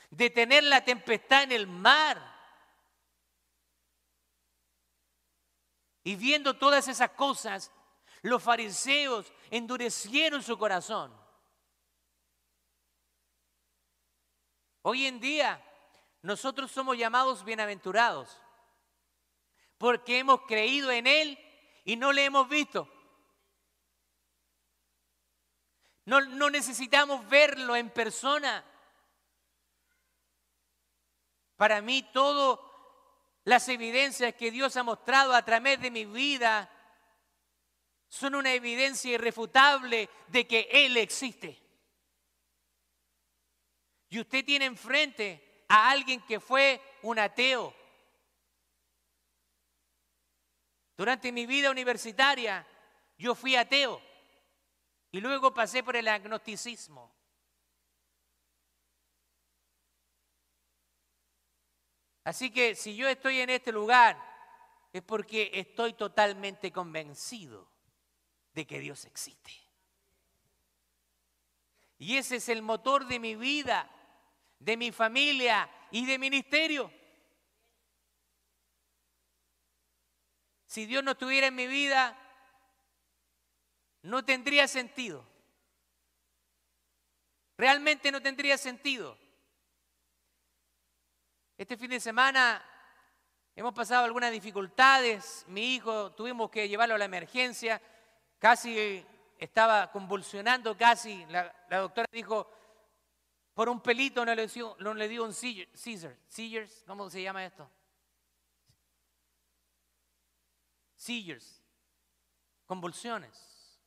detener 0.09 0.65
la 0.65 0.83
tempestad 0.83 1.43
en 1.43 1.53
el 1.53 1.67
mar. 1.67 2.34
Y 6.05 6.15
viendo 6.15 6.53
todas 6.53 6.87
esas 6.87 7.09
cosas, 7.09 7.71
los 8.21 8.41
fariseos 8.41 9.33
endurecieron 9.49 10.43
su 10.43 10.55
corazón. 10.55 11.11
Hoy 14.83 15.07
en 15.07 15.19
día 15.19 15.59
nosotros 16.21 16.71
somos 16.71 16.95
llamados 16.95 17.43
bienaventurados 17.43 18.39
porque 19.79 20.19
hemos 20.19 20.41
creído 20.41 20.91
en 20.91 21.07
Él 21.07 21.39
y 21.83 21.95
no 21.95 22.11
le 22.11 22.25
hemos 22.25 22.47
visto. 22.47 22.87
No, 26.05 26.21
no 26.21 26.51
necesitamos 26.51 27.27
verlo 27.27 27.75
en 27.75 27.89
persona. 27.89 28.63
Para 31.55 31.81
mí 31.81 32.03
todo 32.13 32.74
las 33.45 33.69
evidencias 33.69 34.33
que 34.33 34.51
Dios 34.51 34.75
ha 34.75 34.83
mostrado 34.83 35.33
a 35.33 35.45
través 35.45 35.79
de 35.79 35.91
mi 35.91 36.05
vida 36.05 36.69
son 38.09 38.35
una 38.35 38.53
evidencia 38.53 39.13
irrefutable 39.13 40.09
de 40.27 40.47
que 40.47 40.67
Él 40.71 40.97
existe. 40.97 41.61
Y 44.09 44.19
usted 44.19 44.43
tiene 44.43 44.65
enfrente 44.65 45.65
a 45.69 45.91
alguien 45.91 46.21
que 46.21 46.39
fue 46.39 46.81
un 47.03 47.19
ateo. 47.19 47.73
Durante 50.97 51.31
mi 51.31 51.45
vida 51.45 51.69
universitaria 51.69 52.65
yo 53.17 53.35
fui 53.35 53.55
ateo 53.55 54.01
y 55.11 55.21
luego 55.21 55.53
pasé 55.53 55.83
por 55.83 55.95
el 55.95 56.07
agnosticismo. 56.07 57.14
Así 62.25 62.49
que 62.49 62.73
si 62.73 62.95
yo 62.95 63.07
estoy 63.07 63.39
en 63.39 63.51
este 63.51 63.71
lugar 63.71 64.17
es 64.91 65.03
porque 65.03 65.51
estoy 65.53 65.93
totalmente 65.93 66.71
convencido 66.71 67.69
de 68.53 68.65
que 68.65 68.79
Dios 68.79 69.05
existe. 69.05 69.51
Y 71.99 72.17
ese 72.17 72.37
es 72.37 72.49
el 72.49 72.63
motor 72.63 73.05
de 73.05 73.19
mi 73.19 73.35
vida, 73.35 73.89
de 74.57 74.75
mi 74.75 74.91
familia 74.91 75.69
y 75.91 76.05
de 76.05 76.17
ministerio. 76.17 76.91
Si 80.65 80.87
Dios 80.87 81.03
no 81.03 81.11
estuviera 81.11 81.47
en 81.47 81.55
mi 81.55 81.67
vida, 81.67 82.17
no 84.01 84.25
tendría 84.25 84.67
sentido. 84.67 85.25
Realmente 87.55 88.11
no 88.11 88.19
tendría 88.19 88.57
sentido. 88.57 89.24
Este 91.57 91.77
fin 91.77 91.89
de 91.89 92.01
semana 92.01 92.61
hemos 93.55 93.73
pasado 93.73 94.03
algunas 94.03 94.29
dificultades. 94.31 95.45
Mi 95.47 95.75
hijo 95.75 96.11
tuvimos 96.11 96.49
que 96.49 96.67
llevarlo 96.67 96.95
a 96.95 96.97
la 96.97 97.05
emergencia. 97.05 97.81
Casi 98.39 99.05
estaba 99.37 99.89
convulsionando, 99.89 100.75
casi. 100.75 101.25
La, 101.27 101.53
doctora 101.69 102.07
dijo, 102.11 102.51
por 103.53 103.69
un 103.69 103.79
pelito 103.79 104.25
no 104.25 104.35
le, 104.35 104.47
dio, 105.07 105.23
un 105.23 105.33
seizure. 105.33 106.19
Seizures, 106.27 106.83
¿cómo 106.85 107.09
se 107.09 107.21
llama 107.21 107.45
esto? 107.45 107.69
Seizures. 110.97 111.63
Convulsiones. 112.65 113.79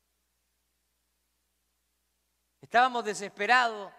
Estábamos 2.63 3.05
desesperados 3.05 3.93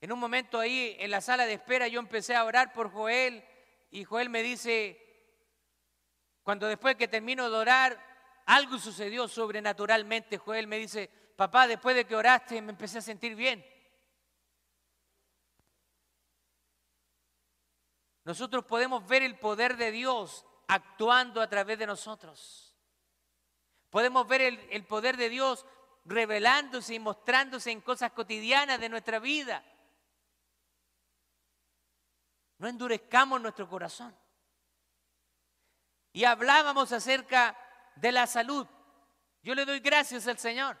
En 0.00 0.12
un 0.12 0.18
momento 0.18 0.58
ahí 0.58 0.96
en 0.98 1.10
la 1.10 1.20
sala 1.20 1.44
de 1.44 1.54
espera 1.54 1.86
yo 1.86 2.00
empecé 2.00 2.34
a 2.34 2.44
orar 2.44 2.72
por 2.72 2.90
Joel 2.90 3.44
y 3.90 4.04
Joel 4.04 4.30
me 4.30 4.42
dice, 4.42 4.98
cuando 6.42 6.66
después 6.66 6.96
que 6.96 7.08
termino 7.08 7.50
de 7.50 7.56
orar, 7.56 8.42
algo 8.46 8.78
sucedió 8.78 9.28
sobrenaturalmente. 9.28 10.38
Joel 10.38 10.66
me 10.66 10.78
dice, 10.78 11.08
papá, 11.36 11.66
después 11.66 11.94
de 11.94 12.06
que 12.06 12.16
oraste 12.16 12.62
me 12.62 12.72
empecé 12.72 12.98
a 12.98 13.02
sentir 13.02 13.34
bien. 13.34 13.64
Nosotros 18.24 18.64
podemos 18.64 19.06
ver 19.06 19.22
el 19.22 19.38
poder 19.38 19.76
de 19.76 19.90
Dios 19.90 20.46
actuando 20.68 21.42
a 21.42 21.48
través 21.48 21.78
de 21.78 21.86
nosotros. 21.86 22.74
Podemos 23.90 24.26
ver 24.26 24.40
el, 24.40 24.68
el 24.70 24.84
poder 24.84 25.16
de 25.16 25.28
Dios 25.28 25.66
revelándose 26.06 26.94
y 26.94 26.98
mostrándose 26.98 27.70
en 27.70 27.80
cosas 27.82 28.12
cotidianas 28.12 28.80
de 28.80 28.88
nuestra 28.88 29.18
vida. 29.18 29.62
No 32.60 32.68
endurezcamos 32.68 33.40
nuestro 33.40 33.66
corazón. 33.66 34.14
Y 36.12 36.24
hablábamos 36.24 36.92
acerca 36.92 37.56
de 37.96 38.12
la 38.12 38.26
salud. 38.26 38.66
Yo 39.42 39.54
le 39.54 39.64
doy 39.64 39.80
gracias 39.80 40.26
al 40.26 40.36
Señor. 40.36 40.76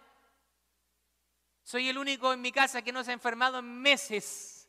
Soy 1.62 1.88
el 1.88 1.96
único 1.96 2.34
en 2.34 2.42
mi 2.42 2.52
casa 2.52 2.82
que 2.82 2.92
no 2.92 3.02
se 3.02 3.12
ha 3.12 3.14
enfermado 3.14 3.60
en 3.60 3.80
meses. 3.80 4.68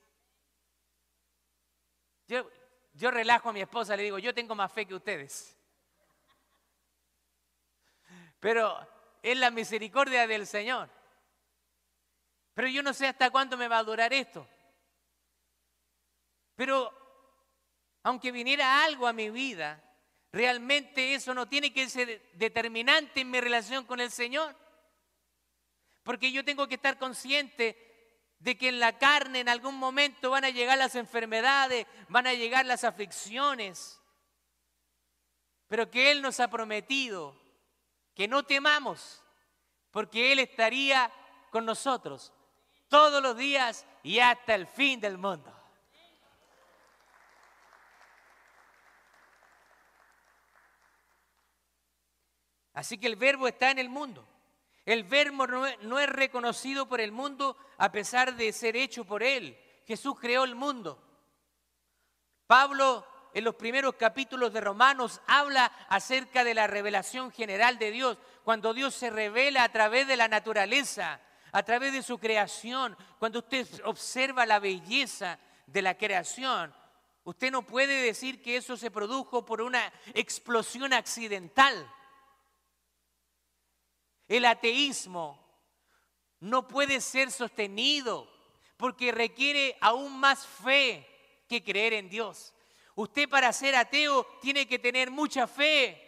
Yo, 2.30 2.50
yo 2.94 3.12
relajo 3.12 3.50
a 3.50 3.54
mi 3.54 3.60
esposa, 3.60 3.98
le 3.98 4.04
digo, 4.04 4.18
yo 4.18 4.34
tengo 4.34 4.56
más 4.56 4.72
fe 4.72 4.86
que 4.86 4.96
ustedes. 4.96 5.58
Pero 8.40 8.88
es 9.22 9.38
la 9.38 9.52
misericordia 9.52 10.26
del 10.28 10.48
Señor. 10.48 10.90
Pero 12.54 12.70
yo 12.70 12.82
no 12.82 12.94
sé 12.94 13.08
hasta 13.08 13.30
cuándo 13.30 13.58
me 13.58 13.68
va 13.68 13.80
a 13.80 13.84
durar 13.84 14.14
esto. 14.14 14.48
Pero 16.56 17.01
aunque 18.04 18.32
viniera 18.32 18.84
algo 18.84 19.08
a 19.08 19.14
mi 19.14 19.30
vida, 19.30 19.84
realmente 20.32 21.14
eso 21.14 21.34
no 21.34 21.48
tiene 21.48 21.74
que 21.74 21.90
ser 21.90 22.32
determinante 22.34 23.22
en 23.22 23.32
mi 23.32 23.40
relación 23.40 23.86
con 23.86 24.00
el 24.00 24.12
Señor. 24.12 24.56
Porque 26.04 26.32
yo 26.32 26.44
tengo 26.44 26.68
que 26.68 26.76
estar 26.76 26.98
consciente 26.98 27.78
de 28.40 28.58
que 28.58 28.70
en 28.70 28.80
la 28.80 28.98
carne 28.98 29.40
en 29.40 29.50
algún 29.50 29.76
momento 29.76 30.32
van 30.32 30.46
a 30.46 30.50
llegar 30.50 30.78
las 30.78 30.96
enfermedades, 30.96 31.86
van 32.10 32.26
a 32.26 32.34
llegar 32.34 32.66
las 32.66 32.84
aflicciones, 32.84 34.00
pero 35.68 35.92
que 35.92 36.12
Él 36.12 36.22
nos 36.24 36.40
ha 36.40 36.50
prometido 36.50 37.40
que 38.16 38.28
no 38.28 38.44
temamos, 38.44 39.24
porque 39.92 40.32
Él 40.32 40.40
estaría 40.40 41.12
con 41.52 41.66
nosotros 41.66 42.34
todos 42.88 43.22
los 43.22 43.38
días 43.38 43.86
y 44.02 44.20
hasta 44.20 44.56
el 44.56 44.66
fin 44.66 45.00
del 45.00 45.20
mundo. 45.20 45.61
Así 52.74 52.98
que 52.98 53.08
el 53.08 53.16
verbo 53.16 53.48
está 53.48 53.72
en 53.72 53.80
el 53.80 53.90
mundo. 53.90 54.28
El 54.86 55.04
verbo 55.04 55.46
no 55.48 56.00
es, 56.00 56.10
reconocido 56.10 56.88
por 56.88 57.02
el 57.02 57.12
mundo 57.12 57.56
a 57.78 57.92
pesar 57.92 58.36
de 58.36 58.52
ser 58.52 58.76
hecho 58.76 59.06
por 59.06 59.22
él. 59.24 59.58
Jesús 59.86 60.20
creó 60.20 60.44
el 60.44 60.56
mundo. 60.56 61.02
Pablo 62.48 63.06
en 63.34 63.44
los 63.44 63.56
primeros 63.56 63.96
capítulos 63.96 64.52
de 64.52 64.62
Romanos 64.62 65.22
habla 65.28 65.66
acerca 65.88 66.44
de 66.44 66.54
la 66.54 66.68
revelación 66.68 67.32
general 67.32 67.78
de 67.78 67.92
Dios, 67.92 68.18
cuando 68.44 68.74
Dios 68.74 68.94
se 68.94 69.10
revela 69.10 69.64
a 69.64 69.72
través 69.72 70.08
de 70.08 70.18
la 70.18 70.28
naturaleza, 70.28 71.22
a 71.52 71.64
través 71.64 71.94
de 71.94 72.04
su 72.04 72.18
creación, 72.18 72.98
cuando 73.20 73.40
usted 73.40 73.68
observa 73.86 74.46
la 74.46 74.60
belleza 74.60 75.40
de 75.68 75.82
la 75.82 75.98
creación, 75.98 76.74
usted 77.24 77.52
no 77.52 77.62
puede 77.62 78.02
decir 78.02 78.42
que 78.42 78.58
eso 78.58 78.76
se 78.76 78.92
produjo 78.92 79.46
por 79.46 79.62
una 79.62 79.94
explosión 80.14 80.92
accidental. 80.92 81.90
El 84.32 84.46
ateísmo 84.46 85.38
no 86.40 86.66
puede 86.66 87.02
ser 87.02 87.32
sostenido 87.32 88.32
porque 88.78 89.12
requiere 89.12 89.78
aún 89.82 90.18
más 90.18 90.48
fe 90.48 91.06
que 91.50 91.62
creer 91.62 91.92
en 91.92 92.08
Dios. 92.08 92.54
Usted 92.96 93.28
para 93.28 93.52
ser 93.52 93.76
ateo 93.76 94.26
tiene 94.42 94.66
que 94.70 94.80
tener 94.80 95.12
mucha 95.12 95.48
fe 95.48 96.02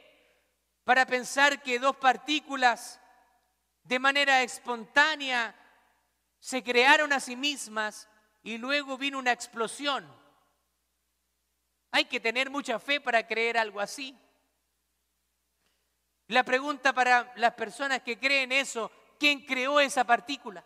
para 0.86 1.06
pensar 1.06 1.62
que 1.62 1.80
dos 1.80 1.98
partículas 1.98 2.98
de 3.84 4.00
manera 4.00 4.42
espontánea 4.42 5.54
se 6.40 6.64
crearon 6.64 7.12
a 7.12 7.20
sí 7.20 7.36
mismas 7.36 8.08
y 8.42 8.58
luego 8.58 8.98
vino 8.98 9.20
una 9.20 9.34
explosión. 9.34 10.10
Hay 11.92 12.06
que 12.06 12.22
tener 12.22 12.50
mucha 12.50 12.80
fe 12.80 13.02
para 13.02 13.28
creer 13.28 13.58
algo 13.58 13.82
así. 13.82 14.18
La 16.28 16.44
pregunta 16.44 16.94
para 16.94 17.32
las 17.36 17.54
personas 17.54 18.02
que 18.02 18.18
creen 18.18 18.52
eso, 18.52 18.92
¿quién 19.20 19.46
creó 19.46 19.80
esa 19.80 20.04
partícula? 20.04 20.64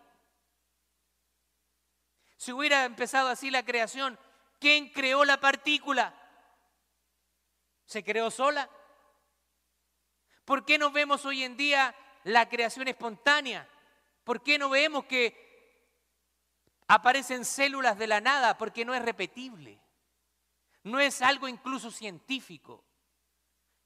Si 2.37 2.51
hubiera 2.51 2.85
empezado 2.85 3.29
así 3.29 3.49
la 3.49 3.65
creación, 3.65 4.17
¿Quién 4.59 4.89
creó 4.89 5.23
la 5.23 5.39
partícula? 5.39 6.13
¿Se 7.85 8.03
creó 8.03 8.31
sola? 8.31 8.69
¿Por 10.45 10.65
qué 10.65 10.77
no 10.77 10.91
vemos 10.91 11.25
hoy 11.25 11.43
en 11.43 11.55
día 11.55 11.95
la 12.23 12.49
creación 12.49 12.87
espontánea? 12.87 13.67
¿Por 14.23 14.41
qué 14.41 14.57
no 14.57 14.69
vemos 14.69 15.05
que 15.05 15.45
aparecen 16.87 17.45
células 17.45 17.97
de 17.97 18.07
la 18.07 18.19
nada? 18.19 18.57
Porque 18.57 18.83
no 18.83 18.93
es 18.93 19.01
repetible. 19.01 19.79
No 20.83 20.99
es 20.99 21.21
algo 21.21 21.47
incluso 21.47 21.91
científico. 21.91 22.83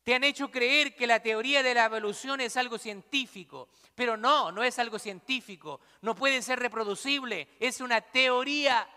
Te 0.03 0.15
han 0.15 0.23
hecho 0.23 0.49
creer 0.49 0.95
que 0.95 1.07
la 1.07 1.21
teoría 1.21 1.61
de 1.61 1.73
la 1.73 1.85
evolución 1.85 2.41
es 2.41 2.57
algo 2.57 2.77
científico, 2.77 3.69
pero 3.93 4.17
no, 4.17 4.51
no 4.51 4.63
es 4.63 4.79
algo 4.79 4.97
científico. 4.97 5.79
No 6.01 6.15
puede 6.15 6.41
ser 6.41 6.59
reproducible, 6.59 7.47
es 7.59 7.81
una 7.81 8.01
teoría 8.01 8.87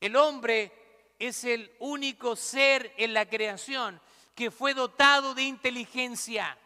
El 0.00 0.16
hombre 0.16 1.12
es 1.18 1.44
el 1.44 1.70
único 1.78 2.34
ser 2.34 2.94
en 2.96 3.12
la 3.12 3.28
creación 3.28 4.00
que 4.34 4.50
fue 4.50 4.72
dotado 4.72 5.34
de 5.34 5.42
inteligencia, 5.42 6.56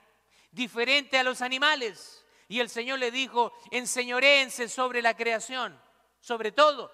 diferente 0.52 1.18
a 1.18 1.24
los 1.24 1.42
animales. 1.42 2.24
Y 2.46 2.60
el 2.60 2.70
Señor 2.70 3.00
le 3.00 3.10
dijo, 3.10 3.52
enseñoréense 3.72 4.68
sobre 4.68 5.02
la 5.02 5.16
creación, 5.16 5.76
sobre 6.20 6.52
todo. 6.52 6.92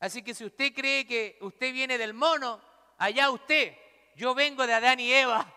Así 0.00 0.22
que 0.22 0.34
si 0.34 0.44
usted 0.44 0.72
cree 0.72 1.06
que 1.06 1.38
usted 1.40 1.72
viene 1.72 1.98
del 1.98 2.14
mono, 2.14 2.60
allá 2.98 3.30
usted, 3.30 3.76
yo 4.14 4.34
vengo 4.34 4.66
de 4.66 4.74
Adán 4.74 5.00
y 5.00 5.12
Eva. 5.12 5.54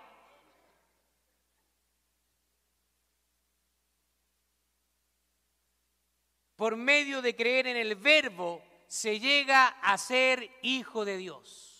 Por 6.55 6.75
medio 6.75 7.21
de 7.21 7.35
creer 7.35 7.67
en 7.67 7.77
el 7.77 7.95
verbo, 7.95 8.63
se 8.87 9.19
llega 9.19 9.67
a 9.67 9.97
ser 9.97 10.49
hijo 10.61 11.05
de 11.05 11.17
Dios. 11.17 11.71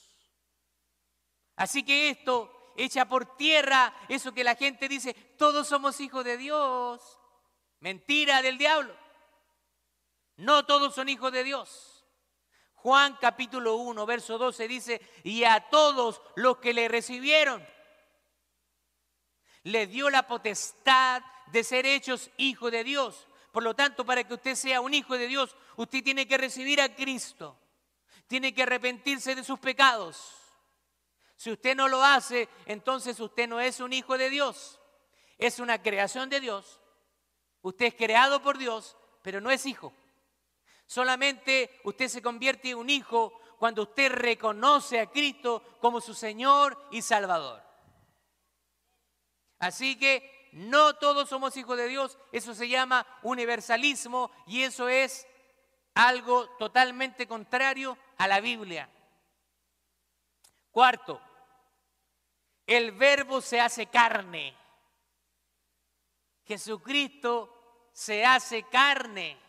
Así 1.56 1.84
que 1.84 2.10
esto 2.10 2.74
echa 2.78 3.06
por 3.06 3.38
tierra 3.38 3.94
eso 4.08 4.34
que 4.34 4.44
la 4.44 4.56
gente 4.56 4.88
dice, 4.88 5.14
todos 5.38 5.68
somos 5.68 6.00
hijos 6.00 6.24
de 6.26 6.38
Dios. 6.38 7.20
Mentira 7.80 8.42
del 8.42 8.58
diablo. 8.58 8.96
No 10.38 10.66
todos 10.66 10.96
son 10.96 11.10
hijos 11.10 11.32
de 11.32 11.44
Dios. 11.44 11.91
Juan 12.84 13.16
capítulo 13.22 13.76
1, 13.76 14.06
verso 14.08 14.40
12 14.40 14.68
dice, 14.68 15.02
y 15.24 15.44
a 15.44 15.70
todos 15.70 16.20
los 16.36 16.58
que 16.58 16.74
le 16.74 16.88
recibieron, 16.88 17.64
le 19.64 19.86
dio 19.86 20.10
la 20.10 20.28
potestad 20.28 21.22
de 21.48 21.64
ser 21.64 21.86
hechos 21.86 22.32
hijos 22.38 22.72
de 22.72 22.84
Dios. 22.84 23.28
Por 23.52 23.62
lo 23.62 23.76
tanto, 23.76 24.04
para 24.04 24.24
que 24.24 24.34
usted 24.34 24.56
sea 24.56 24.82
un 24.82 24.96
hijo 24.96 25.16
de 25.16 25.28
Dios, 25.28 25.56
usted 25.76 26.04
tiene 26.04 26.28
que 26.28 26.40
recibir 26.40 26.82
a 26.82 26.96
Cristo. 26.96 27.56
Tiene 28.28 28.54
que 28.54 28.64
arrepentirse 28.64 29.36
de 29.36 29.44
sus 29.44 29.60
pecados. 29.60 30.34
Si 31.36 31.52
usted 31.52 31.76
no 31.76 31.88
lo 31.88 32.04
hace, 32.04 32.50
entonces 32.66 33.20
usted 33.20 33.48
no 33.48 33.60
es 33.60 33.80
un 33.80 33.94
hijo 33.94 34.18
de 34.18 34.30
Dios. 34.30 34.80
Es 35.38 35.60
una 35.60 35.82
creación 35.84 36.30
de 36.30 36.40
Dios. 36.40 36.80
Usted 37.62 37.88
es 37.88 37.96
creado 37.96 38.42
por 38.42 38.58
Dios, 38.58 38.98
pero 39.22 39.40
no 39.40 39.52
es 39.52 39.66
hijo. 39.68 39.94
Solamente 40.92 41.80
usted 41.86 42.10
se 42.10 42.22
convierte 42.22 42.72
en 42.72 42.78
un 42.78 42.90
hijo 42.90 43.40
cuando 43.58 43.84
usted 43.84 44.12
reconoce 44.12 45.00
a 45.00 45.10
Cristo 45.10 45.64
como 45.80 46.02
su 46.02 46.14
Señor 46.14 46.78
y 46.92 47.02
Salvador. 47.02 47.64
Así 49.60 49.98
que 49.98 50.50
no 50.52 50.98
todos 50.98 51.30
somos 51.30 51.56
hijos 51.56 51.78
de 51.78 51.88
Dios, 51.88 52.18
eso 52.34 52.54
se 52.54 52.68
llama 52.68 53.08
universalismo 53.24 54.32
y 54.48 54.64
eso 54.64 54.90
es 54.90 55.26
algo 55.94 56.50
totalmente 56.58 57.26
contrario 57.26 57.98
a 58.18 58.28
la 58.28 58.42
Biblia. 58.42 58.90
Cuarto, 60.72 61.22
el 62.68 62.92
verbo 62.92 63.40
se 63.40 63.62
hace 63.62 63.86
carne. 63.86 64.58
Jesucristo 66.44 67.88
se 67.94 68.26
hace 68.26 68.64
carne. 68.64 69.41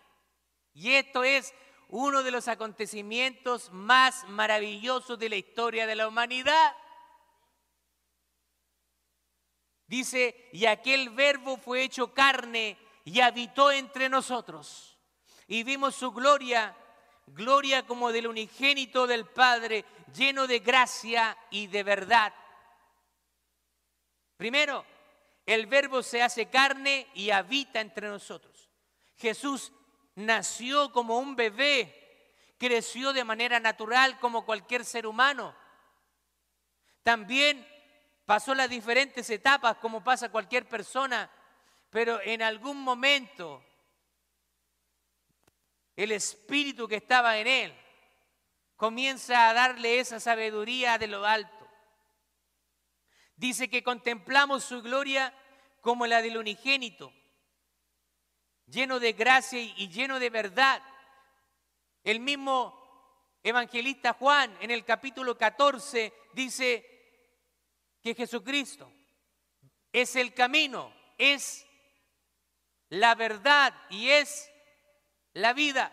Y 0.74 0.92
esto 0.92 1.24
es 1.24 1.54
uno 1.88 2.22
de 2.22 2.30
los 2.30 2.48
acontecimientos 2.48 3.70
más 3.72 4.26
maravillosos 4.28 5.18
de 5.18 5.28
la 5.28 5.36
historia 5.36 5.86
de 5.86 5.94
la 5.94 6.08
humanidad. 6.08 6.74
Dice, 9.86 10.48
y 10.52 10.64
aquel 10.64 11.10
verbo 11.10 11.58
fue 11.58 11.82
hecho 11.82 12.14
carne 12.14 12.78
y 13.04 13.20
habitó 13.20 13.70
entre 13.70 14.08
nosotros. 14.08 14.98
Y 15.46 15.64
vimos 15.64 15.94
su 15.94 16.12
gloria, 16.12 16.74
gloria 17.26 17.86
como 17.86 18.10
del 18.10 18.26
unigénito 18.26 19.06
del 19.06 19.26
Padre, 19.26 19.84
lleno 20.14 20.46
de 20.46 20.60
gracia 20.60 21.36
y 21.50 21.66
de 21.66 21.82
verdad. 21.82 22.32
Primero, 24.38 24.86
el 25.44 25.66
verbo 25.66 26.02
se 26.02 26.22
hace 26.22 26.46
carne 26.46 27.06
y 27.14 27.30
habita 27.30 27.80
entre 27.80 28.08
nosotros. 28.08 28.70
Jesús 29.18 29.72
nació 30.14 30.92
como 30.92 31.18
un 31.18 31.36
bebé, 31.36 32.34
creció 32.58 33.12
de 33.12 33.24
manera 33.24 33.60
natural 33.60 34.18
como 34.18 34.44
cualquier 34.44 34.84
ser 34.84 35.06
humano. 35.06 35.54
También 37.02 37.66
pasó 38.26 38.54
las 38.54 38.70
diferentes 38.70 39.28
etapas 39.30 39.76
como 39.78 40.04
pasa 40.04 40.30
cualquier 40.30 40.68
persona, 40.68 41.30
pero 41.90 42.20
en 42.22 42.42
algún 42.42 42.80
momento 42.80 43.64
el 45.96 46.12
espíritu 46.12 46.88
que 46.88 46.96
estaba 46.96 47.38
en 47.38 47.46
él 47.46 47.74
comienza 48.76 49.48
a 49.48 49.54
darle 49.54 50.00
esa 50.00 50.20
sabiduría 50.20 50.98
de 50.98 51.06
lo 51.06 51.24
alto. 51.26 51.68
Dice 53.36 53.68
que 53.68 53.82
contemplamos 53.82 54.64
su 54.64 54.82
gloria 54.82 55.34
como 55.80 56.06
la 56.06 56.22
del 56.22 56.36
unigénito 56.36 57.12
lleno 58.72 58.98
de 58.98 59.12
gracia 59.12 59.60
y 59.60 59.88
lleno 59.88 60.18
de 60.18 60.30
verdad. 60.30 60.82
El 62.02 62.20
mismo 62.20 62.78
evangelista 63.42 64.14
Juan 64.14 64.56
en 64.60 64.70
el 64.70 64.84
capítulo 64.84 65.36
14 65.36 66.12
dice 66.32 66.88
que 68.02 68.14
Jesucristo 68.14 68.90
es 69.92 70.16
el 70.16 70.32
camino, 70.32 70.92
es 71.18 71.66
la 72.88 73.14
verdad 73.14 73.74
y 73.90 74.08
es 74.08 74.50
la 75.34 75.52
vida. 75.52 75.92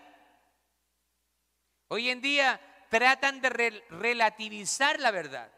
Hoy 1.89 2.09
en 2.09 2.21
día 2.21 2.59
tratan 2.89 3.41
de 3.41 3.83
relativizar 3.89 4.99
la 4.99 5.11
verdad. 5.11 5.51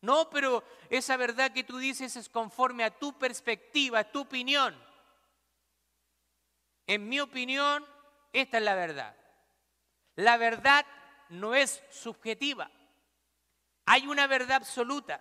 No, 0.00 0.28
pero 0.28 0.64
esa 0.90 1.16
verdad 1.16 1.52
que 1.52 1.64
tú 1.64 1.78
dices 1.78 2.16
es 2.16 2.28
conforme 2.28 2.84
a 2.84 2.90
tu 2.90 3.18
perspectiva, 3.18 4.00
a 4.00 4.10
tu 4.10 4.20
opinión. 4.20 4.78
En 6.86 7.08
mi 7.08 7.20
opinión, 7.20 7.84
esta 8.32 8.58
es 8.58 8.64
la 8.64 8.74
verdad. 8.74 9.16
La 10.16 10.36
verdad 10.36 10.86
no 11.30 11.54
es 11.54 11.82
subjetiva. 11.90 12.70
Hay 13.86 14.06
una 14.06 14.26
verdad 14.26 14.56
absoluta 14.56 15.20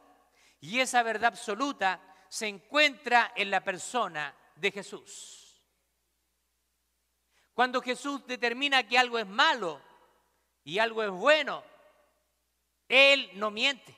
y 0.60 0.80
esa 0.80 1.04
verdad 1.04 1.30
absoluta 1.30 2.02
se 2.30 2.48
encuentra 2.48 3.32
en 3.36 3.52
la 3.52 3.64
persona 3.64 4.36
de 4.56 4.72
Jesús. 4.72 5.62
Cuando 7.54 7.82
Jesús 7.82 8.26
determina 8.26 8.88
que 8.88 8.98
algo 8.98 9.20
es 9.20 9.28
malo 9.28 9.82
y 10.64 10.80
algo 10.80 11.04
es 11.04 11.12
bueno, 11.12 11.64
Él 12.88 13.30
no 13.36 13.52
miente. 13.52 13.96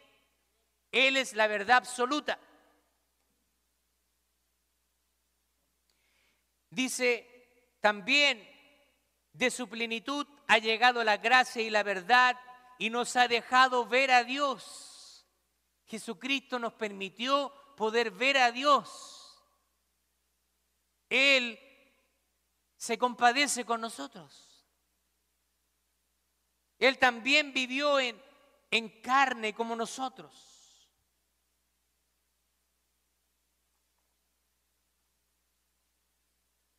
Él 0.92 1.18
es 1.18 1.34
la 1.34 1.48
verdad 1.48 1.78
absoluta. 1.78 2.40
Dice 6.70 7.35
también 7.86 8.44
de 9.32 9.52
su 9.52 9.70
plenitud 9.70 10.26
ha 10.48 10.58
llegado 10.58 11.04
la 11.04 11.18
gracia 11.18 11.62
y 11.62 11.70
la 11.70 11.84
verdad 11.84 12.36
y 12.80 12.90
nos 12.90 13.16
ha 13.16 13.28
dejado 13.28 13.86
ver 13.86 14.10
a 14.10 14.24
Dios. 14.24 15.28
Jesucristo 15.86 16.58
nos 16.58 16.74
permitió 16.74 17.54
poder 17.78 18.10
ver 18.10 18.38
a 18.40 18.52
Dios. 18.52 19.40
Él 21.10 21.60
se 22.76 22.98
compadece 22.98 23.66
con 23.66 23.82
nosotros. 23.82 24.66
Él 26.80 26.98
también 26.98 27.54
vivió 27.54 28.00
en, 28.00 28.20
carne 29.04 29.54
como 29.54 29.76
nosotros. 29.76 30.56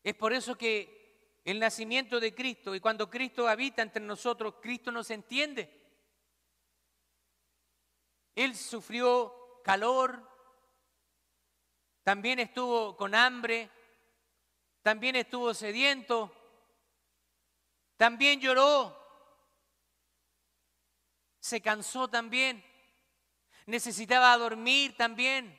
Es 0.07 0.15
por 0.15 0.33
eso 0.33 0.57
que 0.57 0.96
el 1.47 1.61
nacimiento 1.61 2.19
de 2.19 2.35
Cristo 2.35 2.75
y 2.75 2.81
cuando 2.81 3.09
Cristo 3.09 3.49
habita 3.49 3.81
entre 3.81 4.03
nosotros, 4.03 4.57
Cristo 4.61 4.91
nos 4.91 5.09
entiende. 5.13 5.73
Él 8.35 8.57
sufrió 8.57 9.63
calor, 9.63 10.29
también 12.03 12.41
estuvo 12.41 12.97
con 12.97 13.15
hambre, 13.15 13.71
también 14.83 15.15
estuvo 15.15 15.55
sediento, 15.55 16.35
también 17.97 18.41
lloró, 18.41 19.01
se 21.39 21.61
cansó 21.61 22.09
también, 22.09 22.65
necesitaba 23.67 24.37
dormir 24.37 24.97
también. 24.97 25.57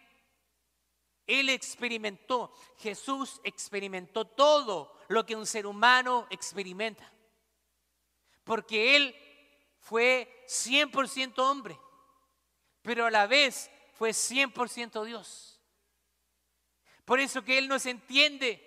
Él 1.28 1.50
experimentó, 1.50 2.52
Jesús 2.78 3.42
experimentó 3.44 4.26
todo 4.26 4.98
lo 5.10 5.26
que 5.26 5.36
un 5.36 5.46
ser 5.46 5.68
humano 5.68 6.26
experimenta. 6.30 7.12
Porque 8.44 8.96
Él 8.96 9.16
fue 9.80 10.46
100% 10.48 11.38
hombre, 11.40 11.78
pero 12.82 13.06
a 13.06 13.12
la 13.12 13.28
vez 13.28 13.70
fue 13.94 14.12
100% 14.12 15.04
Dios. 15.04 15.60
Por 17.04 17.20
eso 17.20 17.44
que 17.44 17.58
Él 17.58 17.68
nos 17.68 17.86
entiende. 17.86 18.64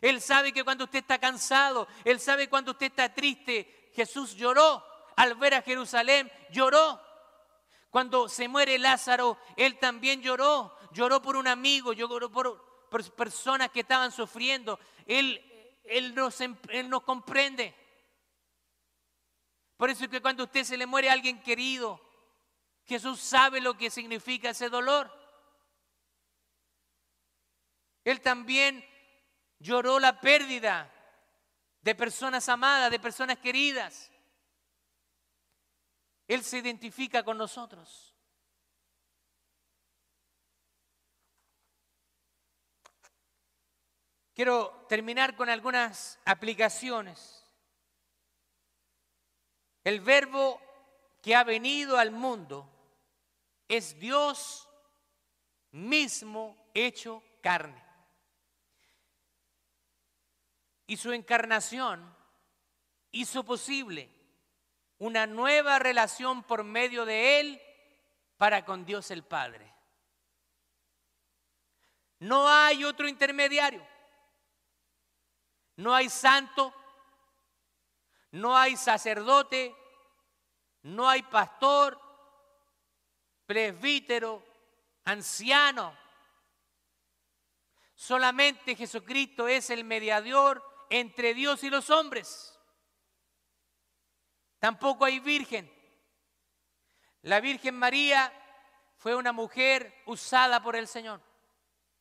Él 0.00 0.20
sabe 0.20 0.52
que 0.52 0.64
cuando 0.64 0.84
usted 0.84 1.00
está 1.00 1.18
cansado, 1.18 1.86
Él 2.04 2.20
sabe 2.20 2.48
cuando 2.48 2.72
usted 2.72 2.86
está 2.86 3.12
triste. 3.12 3.90
Jesús 3.94 4.34
lloró 4.34 4.84
al 5.16 5.34
ver 5.34 5.54
a 5.54 5.62
Jerusalén, 5.62 6.30
lloró. 6.50 7.00
Cuando 7.90 8.28
se 8.28 8.48
muere 8.48 8.78
Lázaro, 8.78 9.38
Él 9.56 9.78
también 9.78 10.22
lloró. 10.22 10.74
Lloró 10.92 11.22
por 11.22 11.36
un 11.36 11.46
amigo, 11.46 11.92
lloró 11.92 12.30
por, 12.30 12.88
personas 13.14 13.70
que 13.70 13.80
estaban 13.80 14.10
sufriendo. 14.10 14.78
Él 15.06 15.40
él 15.90 16.14
nos, 16.14 16.40
em, 16.40 16.56
él 16.68 16.88
nos 16.88 17.02
comprende. 17.02 17.74
Por 19.76 19.90
eso 19.90 20.04
es 20.04 20.10
que 20.10 20.22
cuando 20.22 20.44
a 20.44 20.46
usted 20.46 20.64
se 20.64 20.76
le 20.76 20.86
muere 20.86 21.10
a 21.10 21.12
alguien 21.12 21.42
querido, 21.42 22.00
Jesús 22.84 23.20
sabe 23.20 23.60
lo 23.60 23.76
que 23.76 23.90
significa 23.90 24.50
ese 24.50 24.68
dolor. 24.68 25.10
Él 28.04 28.20
también 28.20 28.84
lloró 29.58 29.98
la 29.98 30.20
pérdida 30.20 30.92
de 31.80 31.94
personas 31.94 32.48
amadas, 32.48 32.90
de 32.90 33.00
personas 33.00 33.38
queridas. 33.38 34.10
Él 36.28 36.44
se 36.44 36.58
identifica 36.58 37.24
con 37.24 37.36
nosotros. 37.36 38.09
Quiero 44.40 44.86
terminar 44.88 45.36
con 45.36 45.50
algunas 45.50 46.18
aplicaciones. 46.24 47.44
El 49.84 50.00
verbo 50.00 50.58
que 51.20 51.36
ha 51.36 51.44
venido 51.44 51.98
al 51.98 52.10
mundo 52.10 52.66
es 53.68 54.00
Dios 54.00 54.66
mismo 55.72 56.56
hecho 56.72 57.22
carne. 57.42 57.84
Y 60.86 60.96
su 60.96 61.12
encarnación 61.12 62.16
hizo 63.10 63.44
posible 63.44 64.08
una 65.00 65.26
nueva 65.26 65.78
relación 65.78 66.44
por 66.44 66.64
medio 66.64 67.04
de 67.04 67.40
Él 67.40 67.62
para 68.38 68.64
con 68.64 68.86
Dios 68.86 69.10
el 69.10 69.22
Padre. 69.22 69.70
No 72.20 72.48
hay 72.48 72.84
otro 72.84 73.06
intermediario. 73.06 73.99
No 75.80 75.94
hay 75.94 76.10
santo, 76.10 76.74
no 78.32 78.54
hay 78.54 78.76
sacerdote, 78.76 79.74
no 80.82 81.08
hay 81.08 81.22
pastor, 81.22 81.98
presbítero, 83.46 84.44
anciano. 85.04 85.96
Solamente 87.94 88.76
Jesucristo 88.76 89.48
es 89.48 89.70
el 89.70 89.84
mediador 89.84 90.62
entre 90.90 91.32
Dios 91.32 91.64
y 91.64 91.70
los 91.70 91.88
hombres. 91.88 92.58
Tampoco 94.58 95.06
hay 95.06 95.18
virgen. 95.18 95.72
La 97.22 97.40
Virgen 97.40 97.74
María 97.74 98.30
fue 98.98 99.14
una 99.14 99.32
mujer 99.32 100.02
usada 100.04 100.62
por 100.62 100.76
el 100.76 100.86
Señor, 100.86 101.22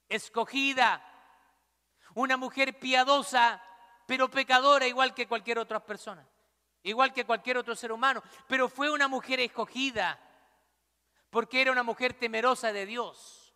escogida 0.10 1.06
una 2.14 2.36
mujer 2.36 2.78
piadosa, 2.78 3.64
pero 4.10 4.28
pecadora 4.28 4.88
igual 4.88 5.14
que 5.14 5.28
cualquier 5.28 5.60
otra 5.60 5.86
persona, 5.86 6.28
igual 6.82 7.14
que 7.14 7.28
cualquier 7.28 7.60
otro 7.60 7.76
ser 7.76 7.92
humano, 7.92 8.24
pero 8.48 8.68
fue 8.68 8.90
una 8.90 9.08
mujer 9.08 9.40
escogida 9.40 10.20
porque 11.30 11.62
era 11.62 11.72
una 11.72 11.84
mujer 11.84 12.16
temerosa 12.16 12.74
de 12.74 12.88
Dios. 12.88 13.54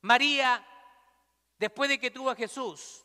María, 0.00 0.66
después 1.56 1.88
de 1.88 2.00
que 2.00 2.10
tuvo 2.10 2.30
a 2.30 2.34
Jesús, 2.34 3.04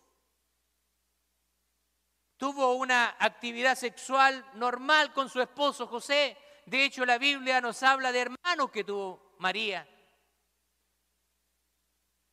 tuvo 2.35 2.73
una 2.73 3.15
actividad 3.19 3.75
sexual 3.75 4.43
normal 4.55 5.13
con 5.13 5.29
su 5.29 5.39
esposo 5.39 5.85
José. 5.85 6.35
De 6.65 6.83
hecho, 6.83 7.05
la 7.05 7.19
Biblia 7.19 7.61
nos 7.61 7.83
habla 7.83 8.11
de 8.11 8.21
hermanos 8.21 8.71
que 8.71 8.83
tuvo 8.83 9.35
María. 9.37 9.87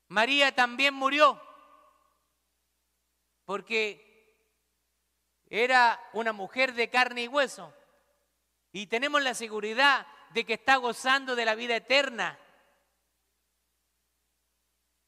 María 0.09 0.55
también 0.55 0.95
murió 0.95 1.39
porque 3.45 4.06
era 5.49 6.01
una 6.13 6.33
mujer 6.33 6.75
de 6.75 6.91
carne 6.91 7.23
y 7.23 7.29
hueso. 7.29 7.73
Y 8.73 8.87
tenemos 8.87 9.23
la 9.23 9.35
seguridad 9.35 10.07
de 10.31 10.45
que 10.45 10.55
está 10.55 10.77
gozando 10.77 11.37
de 11.37 11.45
la 11.45 11.55
vida 11.55 11.77
eterna. 11.77 12.39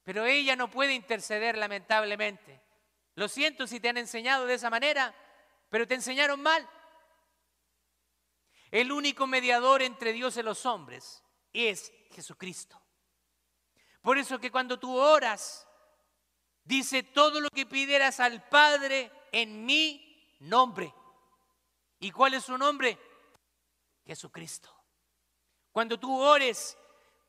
Pero 0.04 0.24
ella 0.24 0.56
no 0.56 0.70
puede 0.70 0.94
interceder 0.94 1.58
lamentablemente. 1.58 2.62
Lo 3.14 3.28
siento 3.28 3.66
si 3.66 3.80
te 3.80 3.88
han 3.88 3.98
enseñado 3.98 4.46
de 4.46 4.54
esa 4.54 4.70
manera, 4.70 5.14
pero 5.68 5.86
te 5.86 5.94
enseñaron 5.94 6.40
mal. 6.40 6.68
El 8.70 8.92
único 8.92 9.26
mediador 9.26 9.82
entre 9.82 10.12
Dios 10.12 10.36
y 10.36 10.42
los 10.42 10.64
hombres 10.66 11.22
es 11.52 11.92
Jesucristo. 12.10 12.80
Por 14.00 14.18
eso 14.18 14.38
que 14.38 14.50
cuando 14.50 14.78
tú 14.78 14.96
oras, 14.96 15.66
dice 16.64 17.02
todo 17.02 17.40
lo 17.40 17.50
que 17.50 17.66
pidieras 17.66 18.20
al 18.20 18.48
Padre 18.48 19.10
en 19.32 19.66
mi 19.66 20.07
nombre. 20.40 20.94
¿Y 22.00 22.10
cuál 22.10 22.34
es 22.34 22.44
su 22.44 22.56
nombre? 22.56 22.98
Jesucristo. 24.04 24.74
Cuando 25.72 25.98
tú 25.98 26.18
ores, 26.18 26.78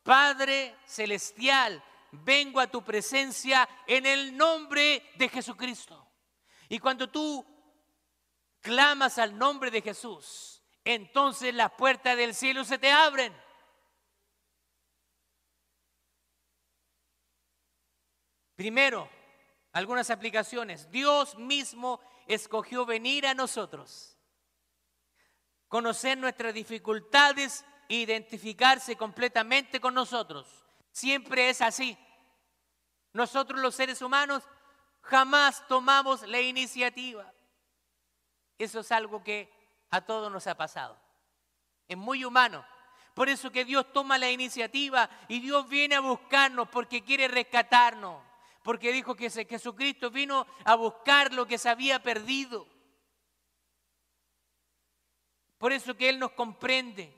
Padre 0.03 0.77
Celestial, 0.85 1.83
vengo 2.11 2.59
a 2.59 2.67
tu 2.67 2.83
presencia 2.83 3.67
en 3.85 4.05
el 4.05 4.35
nombre 4.35 5.11
de 5.15 5.29
Jesucristo. 5.29 6.07
Y 6.67 6.79
cuando 6.79 7.09
tú 7.09 7.45
clamas 8.61 9.17
al 9.17 9.37
nombre 9.37 9.71
de 9.71 9.81
Jesús, 9.81 10.63
entonces 10.83 11.53
las 11.53 11.71
puertas 11.73 12.15
del 12.15 12.33
cielo 12.33 12.63
se 12.63 12.77
te 12.77 12.91
abren. 12.91 13.35
Primero, 18.55 19.09
algunas 19.71 20.09
aplicaciones. 20.09 20.91
Dios 20.91 21.37
mismo 21.37 22.01
escogió 22.29 22.85
venir 22.85 23.27
a 23.27 23.33
nosotros, 23.33 24.17
conocer 25.67 26.17
nuestras 26.17 26.53
dificultades 26.53 27.65
identificarse 27.89 28.95
completamente 28.95 29.81
con 29.81 29.93
nosotros. 29.93 30.47
Siempre 30.91 31.49
es 31.49 31.61
así. 31.61 31.97
Nosotros 33.13 33.59
los 33.59 33.75
seres 33.75 34.01
humanos 34.01 34.43
jamás 35.01 35.67
tomamos 35.67 36.21
la 36.27 36.39
iniciativa. 36.39 37.33
Eso 38.57 38.81
es 38.81 38.91
algo 38.91 39.23
que 39.23 39.51
a 39.89 40.01
todos 40.01 40.31
nos 40.31 40.45
ha 40.47 40.55
pasado. 40.55 40.99
Es 41.87 41.97
muy 41.97 42.23
humano. 42.23 42.63
Por 43.15 43.27
eso 43.27 43.51
que 43.51 43.65
Dios 43.65 43.91
toma 43.91 44.19
la 44.19 44.29
iniciativa 44.29 45.09
y 45.27 45.39
Dios 45.39 45.67
viene 45.67 45.95
a 45.95 46.01
buscarnos 46.01 46.69
porque 46.69 47.03
quiere 47.03 47.27
rescatarnos 47.27 48.28
porque 48.63 48.91
dijo 48.91 49.15
que 49.15 49.29
Jesucristo 49.29 50.11
vino 50.11 50.45
a 50.65 50.75
buscar 50.75 51.33
lo 51.33 51.45
que 51.45 51.57
se 51.57 51.69
había 51.69 52.01
perdido. 52.01 52.67
Por 55.57 55.73
eso 55.73 55.95
que 55.95 56.09
Él 56.09 56.19
nos 56.19 56.31
comprende, 56.31 57.13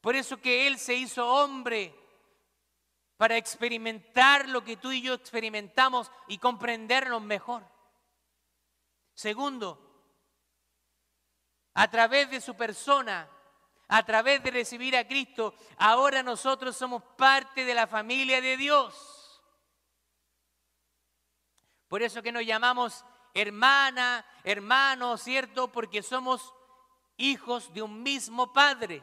por 0.00 0.16
eso 0.16 0.40
que 0.40 0.66
Él 0.66 0.78
se 0.78 0.94
hizo 0.94 1.26
hombre 1.26 1.94
para 3.16 3.36
experimentar 3.36 4.48
lo 4.48 4.64
que 4.64 4.76
tú 4.76 4.90
y 4.90 5.02
yo 5.02 5.14
experimentamos 5.14 6.10
y 6.28 6.38
comprendernos 6.38 7.22
mejor. 7.22 7.62
Segundo, 9.14 9.78
a 11.74 11.90
través 11.90 12.30
de 12.30 12.40
su 12.40 12.56
persona, 12.56 13.28
a 13.88 14.02
través 14.04 14.42
de 14.42 14.50
recibir 14.50 14.96
a 14.96 15.06
Cristo, 15.06 15.54
ahora 15.76 16.22
nosotros 16.22 16.76
somos 16.76 17.02
parte 17.16 17.64
de 17.64 17.74
la 17.74 17.86
familia 17.86 18.40
de 18.40 18.56
Dios. 18.56 19.11
Por 21.92 22.02
eso 22.02 22.22
que 22.22 22.32
nos 22.32 22.46
llamamos 22.46 23.04
hermana, 23.34 24.24
hermano, 24.44 25.18
¿cierto? 25.18 25.70
Porque 25.70 26.02
somos 26.02 26.54
hijos 27.18 27.70
de 27.74 27.82
un 27.82 28.02
mismo 28.02 28.50
Padre. 28.50 29.02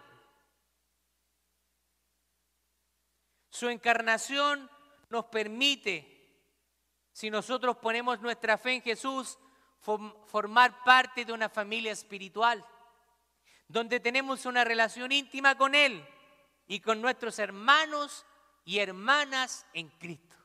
Su 3.51 3.69
encarnación 3.69 4.67
nos 5.07 5.25
permite, 5.25 6.33
si 7.11 7.29
nosotros 7.29 7.77
ponemos 7.77 8.21
nuestra 8.21 8.57
fe 8.57 8.73
en 8.73 8.81
Jesús, 8.81 9.37
formar 10.25 10.83
parte 10.83 11.25
de 11.25 11.31
una 11.31 11.47
familia 11.47 11.91
espiritual, 11.91 12.65
donde 13.67 13.99
tenemos 13.99 14.47
una 14.47 14.63
relación 14.63 15.11
íntima 15.11 15.55
con 15.55 15.75
Él 15.75 16.03
y 16.65 16.79
con 16.79 17.03
nuestros 17.03 17.37
hermanos 17.37 18.25
y 18.65 18.79
hermanas 18.79 19.67
en 19.73 19.89
Cristo. 19.89 20.38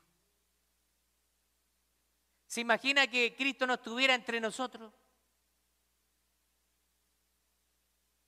¿Se 2.55 2.61
imagina 2.61 3.09
que 3.09 3.35
Cristo 3.35 3.67
no 3.67 3.75
estuviera 3.75 4.15
entre 4.15 4.39
nosotros? 4.39 4.93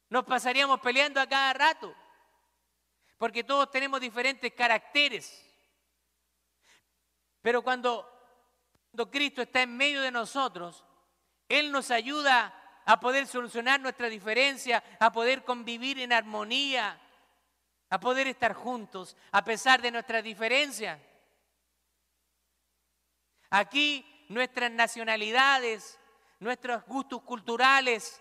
Nos 0.08 0.24
pasaríamos 0.24 0.80
peleando 0.80 1.20
a 1.20 1.28
cada 1.28 1.52
rato, 1.52 1.94
porque 3.18 3.44
todos 3.44 3.70
tenemos 3.70 4.00
diferentes 4.00 4.52
caracteres. 4.52 5.46
Pero 7.40 7.62
cuando, 7.62 8.04
cuando 8.90 9.08
Cristo 9.12 9.42
está 9.42 9.62
en 9.62 9.76
medio 9.76 10.00
de 10.00 10.10
nosotros, 10.10 10.84
Él 11.48 11.70
nos 11.70 11.92
ayuda 11.92 12.52
a 12.84 12.98
poder 12.98 13.28
solucionar 13.28 13.78
nuestra 13.78 14.08
diferencia, 14.08 14.82
a 14.98 15.12
poder 15.12 15.44
convivir 15.44 16.00
en 16.00 16.12
armonía, 16.12 17.00
a 17.90 18.00
poder 18.00 18.26
estar 18.26 18.54
juntos 18.54 19.16
a 19.30 19.44
pesar 19.44 19.80
de 19.80 19.92
nuestras 19.92 20.24
diferencias. 20.24 21.00
Aquí 23.50 24.14
nuestras 24.28 24.70
nacionalidades, 24.70 25.98
nuestros 26.40 26.84
gustos 26.86 27.22
culturales, 27.22 28.20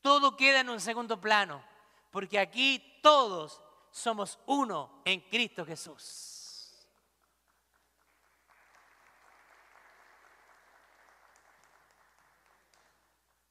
todo 0.00 0.36
queda 0.36 0.60
en 0.60 0.70
un 0.70 0.80
segundo 0.80 1.20
plano, 1.20 1.64
porque 2.10 2.38
aquí 2.38 3.00
todos 3.02 3.60
somos 3.90 4.38
uno 4.46 5.02
en 5.04 5.20
Cristo 5.20 5.64
Jesús. 5.64 6.36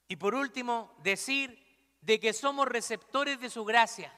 Y 0.08 0.16
por 0.18 0.36
último, 0.36 0.96
decir 1.00 1.62
de 2.02 2.20
que 2.20 2.32
somos 2.32 2.68
receptores 2.68 3.40
de 3.40 3.50
su 3.50 3.66
gracia, 3.66 4.14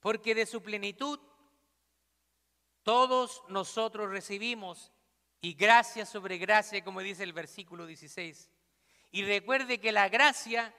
porque 0.00 0.34
de 0.34 0.46
su 0.46 0.62
plenitud 0.62 1.20
todos 2.82 3.42
nosotros 3.48 4.10
recibimos 4.10 4.90
y 5.40 5.54
gracia 5.54 6.04
sobre 6.04 6.38
gracia, 6.38 6.82
como 6.82 7.00
dice 7.00 7.22
el 7.22 7.32
versículo 7.32 7.86
16. 7.86 8.50
Y 9.12 9.24
recuerde 9.24 9.78
que 9.78 9.92
la 9.92 10.08
gracia 10.08 10.74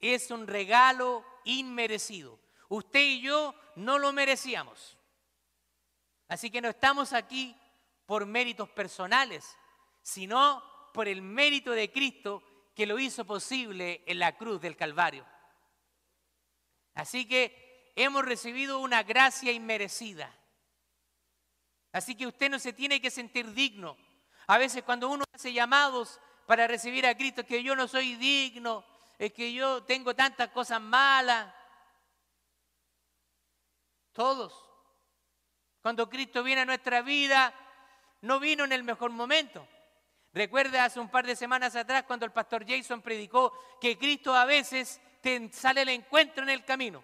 es 0.00 0.30
un 0.30 0.46
regalo 0.46 1.24
inmerecido. 1.44 2.38
Usted 2.68 3.00
y 3.00 3.20
yo 3.20 3.54
no 3.76 3.98
lo 3.98 4.12
merecíamos. 4.12 4.96
Así 6.28 6.50
que 6.50 6.60
no 6.60 6.68
estamos 6.68 7.12
aquí 7.12 7.56
por 8.06 8.26
méritos 8.26 8.68
personales, 8.70 9.56
sino 10.02 10.62
por 10.92 11.08
el 11.08 11.22
mérito 11.22 11.72
de 11.72 11.90
Cristo 11.90 12.42
que 12.74 12.86
lo 12.86 12.98
hizo 12.98 13.24
posible 13.24 14.02
en 14.06 14.18
la 14.18 14.36
cruz 14.36 14.60
del 14.60 14.76
Calvario. 14.76 15.26
Así 16.94 17.26
que 17.26 17.92
hemos 17.96 18.24
recibido 18.24 18.78
una 18.78 19.02
gracia 19.02 19.52
inmerecida. 19.52 20.34
Así 21.92 22.14
que 22.14 22.26
usted 22.26 22.50
no 22.50 22.58
se 22.58 22.72
tiene 22.72 23.00
que 23.00 23.10
sentir 23.10 23.52
digno. 23.52 23.96
A 24.46 24.58
veces 24.58 24.82
cuando 24.82 25.08
uno 25.08 25.24
hace 25.32 25.52
llamados 25.52 26.20
para 26.46 26.66
recibir 26.66 27.06
a 27.06 27.16
Cristo, 27.16 27.42
es 27.42 27.46
que 27.46 27.62
yo 27.62 27.74
no 27.76 27.88
soy 27.88 28.14
digno, 28.16 28.84
es 29.18 29.32
que 29.32 29.52
yo 29.52 29.82
tengo 29.84 30.14
tantas 30.14 30.48
cosas 30.48 30.80
malas. 30.80 31.52
Todos. 34.12 34.66
Cuando 35.82 36.08
Cristo 36.08 36.42
viene 36.42 36.62
a 36.62 36.66
nuestra 36.66 37.02
vida, 37.02 37.54
no 38.22 38.38
vino 38.38 38.64
en 38.64 38.72
el 38.72 38.82
mejor 38.82 39.10
momento. 39.10 39.66
Recuerda 40.32 40.84
hace 40.84 41.00
un 41.00 41.10
par 41.10 41.26
de 41.26 41.34
semanas 41.34 41.74
atrás 41.74 42.04
cuando 42.04 42.26
el 42.26 42.32
pastor 42.32 42.64
Jason 42.66 43.02
predicó 43.02 43.52
que 43.80 43.98
Cristo 43.98 44.34
a 44.34 44.44
veces 44.44 45.00
te 45.20 45.52
sale 45.52 45.82
el 45.82 45.88
encuentro 45.88 46.42
en 46.42 46.50
el 46.50 46.64
camino. 46.64 47.02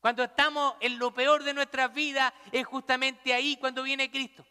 Cuando 0.00 0.24
estamos 0.24 0.74
en 0.80 0.98
lo 0.98 1.12
peor 1.12 1.44
de 1.44 1.52
nuestra 1.52 1.88
vida, 1.88 2.32
es 2.50 2.66
justamente 2.66 3.34
ahí 3.34 3.56
cuando 3.58 3.82
viene 3.82 4.10
Cristo. 4.10 4.46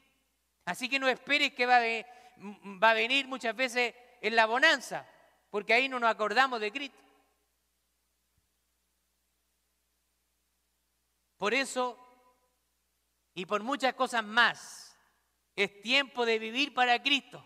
Así 0.65 0.87
que 0.87 0.99
no 0.99 1.07
esperes 1.07 1.53
que 1.53 1.65
va 1.65 1.77
a, 1.77 2.93
venir 2.93 3.27
muchas 3.27 3.55
veces 3.55 3.95
en 4.21 4.35
la 4.35 4.45
bonanza, 4.45 5.07
porque 5.49 5.73
ahí 5.73 5.89
no 5.89 5.99
nos 5.99 6.11
acordamos 6.11 6.59
de 6.59 6.71
Cristo. 6.71 6.99
Por 11.37 11.55
eso, 11.55 11.97
y 13.33 13.47
por 13.47 13.63
muchas 13.63 13.95
cosas 13.95 14.23
más, 14.23 14.95
es 15.55 15.81
tiempo 15.81 16.27
de 16.27 16.37
vivir 16.37 16.75
para 16.75 17.01
Cristo. 17.01 17.43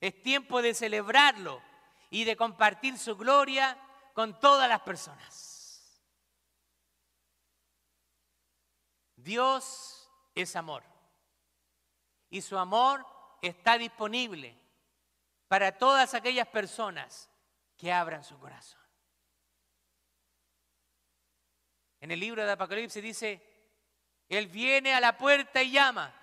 Es 0.00 0.22
tiempo 0.22 0.62
de 0.62 0.74
celebrarlo 0.74 1.60
y 2.08 2.24
de 2.24 2.36
compartir 2.36 2.96
su 2.96 3.16
gloria 3.16 3.76
con 4.14 4.38
todas 4.38 4.68
las 4.68 4.82
personas. 4.82 5.49
Dios 9.22 10.10
es 10.34 10.56
amor 10.56 10.82
y 12.28 12.40
su 12.40 12.56
amor 12.58 13.04
está 13.42 13.76
disponible 13.78 14.56
para 15.48 15.76
todas 15.76 16.14
aquellas 16.14 16.48
personas 16.48 17.28
que 17.76 17.92
abran 17.92 18.22
su 18.22 18.38
corazón. 18.38 18.80
En 22.00 22.10
el 22.10 22.20
libro 22.20 22.44
de 22.44 22.52
Apocalipsis 22.52 23.02
dice, 23.02 23.42
Él 24.28 24.46
viene 24.46 24.94
a 24.94 25.00
la 25.00 25.18
puerta 25.18 25.62
y 25.62 25.72
llama. 25.72 26.14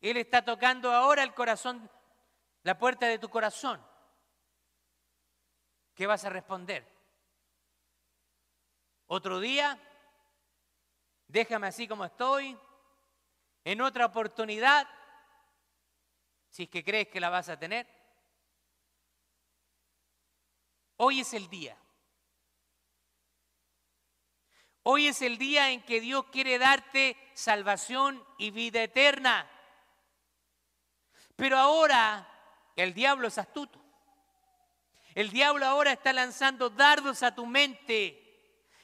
Él 0.00 0.18
está 0.18 0.44
tocando 0.44 0.92
ahora 0.92 1.22
el 1.22 1.32
corazón, 1.32 1.90
la 2.64 2.78
puerta 2.78 3.06
de 3.06 3.18
tu 3.18 3.30
corazón. 3.30 3.84
¿Qué 5.94 6.06
vas 6.06 6.24
a 6.24 6.30
responder? 6.30 6.86
Otro 9.06 9.40
día, 9.40 9.80
déjame 11.28 11.66
así 11.66 11.86
como 11.88 12.04
estoy, 12.04 12.56
en 13.64 13.80
otra 13.80 14.06
oportunidad, 14.06 14.88
si 16.48 16.64
es 16.64 16.68
que 16.68 16.84
crees 16.84 17.08
que 17.08 17.20
la 17.20 17.30
vas 17.30 17.48
a 17.48 17.58
tener. 17.58 17.86
Hoy 20.96 21.20
es 21.20 21.34
el 21.34 21.48
día. 21.48 21.76
Hoy 24.84 25.08
es 25.08 25.20
el 25.20 25.36
día 25.36 25.72
en 25.72 25.82
que 25.82 26.00
Dios 26.00 26.26
quiere 26.26 26.58
darte 26.58 27.16
salvación 27.34 28.24
y 28.38 28.50
vida 28.52 28.82
eterna. 28.82 29.50
Pero 31.34 31.58
ahora 31.58 32.26
el 32.76 32.94
diablo 32.94 33.28
es 33.28 33.36
astuto. 33.36 33.84
El 35.14 35.30
diablo 35.30 35.66
ahora 35.66 35.92
está 35.92 36.12
lanzando 36.12 36.70
dardos 36.70 37.22
a 37.22 37.34
tu 37.34 37.46
mente 37.46 38.25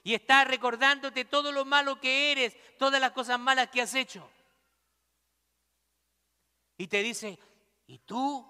y 0.03 0.15
está 0.15 0.45
recordándote 0.45 1.25
todo 1.25 1.53
lo 1.53 1.65
malo 1.65 2.01
que 2.01 2.33
eres, 2.33 2.57
todas 2.79 3.01
las 3.01 3.13
cosas 3.13 3.39
malas 3.39 3.69
que 3.69 3.83
has 3.83 3.95
hecho 3.95 4.29
y 6.83 6.89
te 6.89 7.01
dice, 7.01 7.39
¿y 7.87 7.99
tú? 8.01 8.45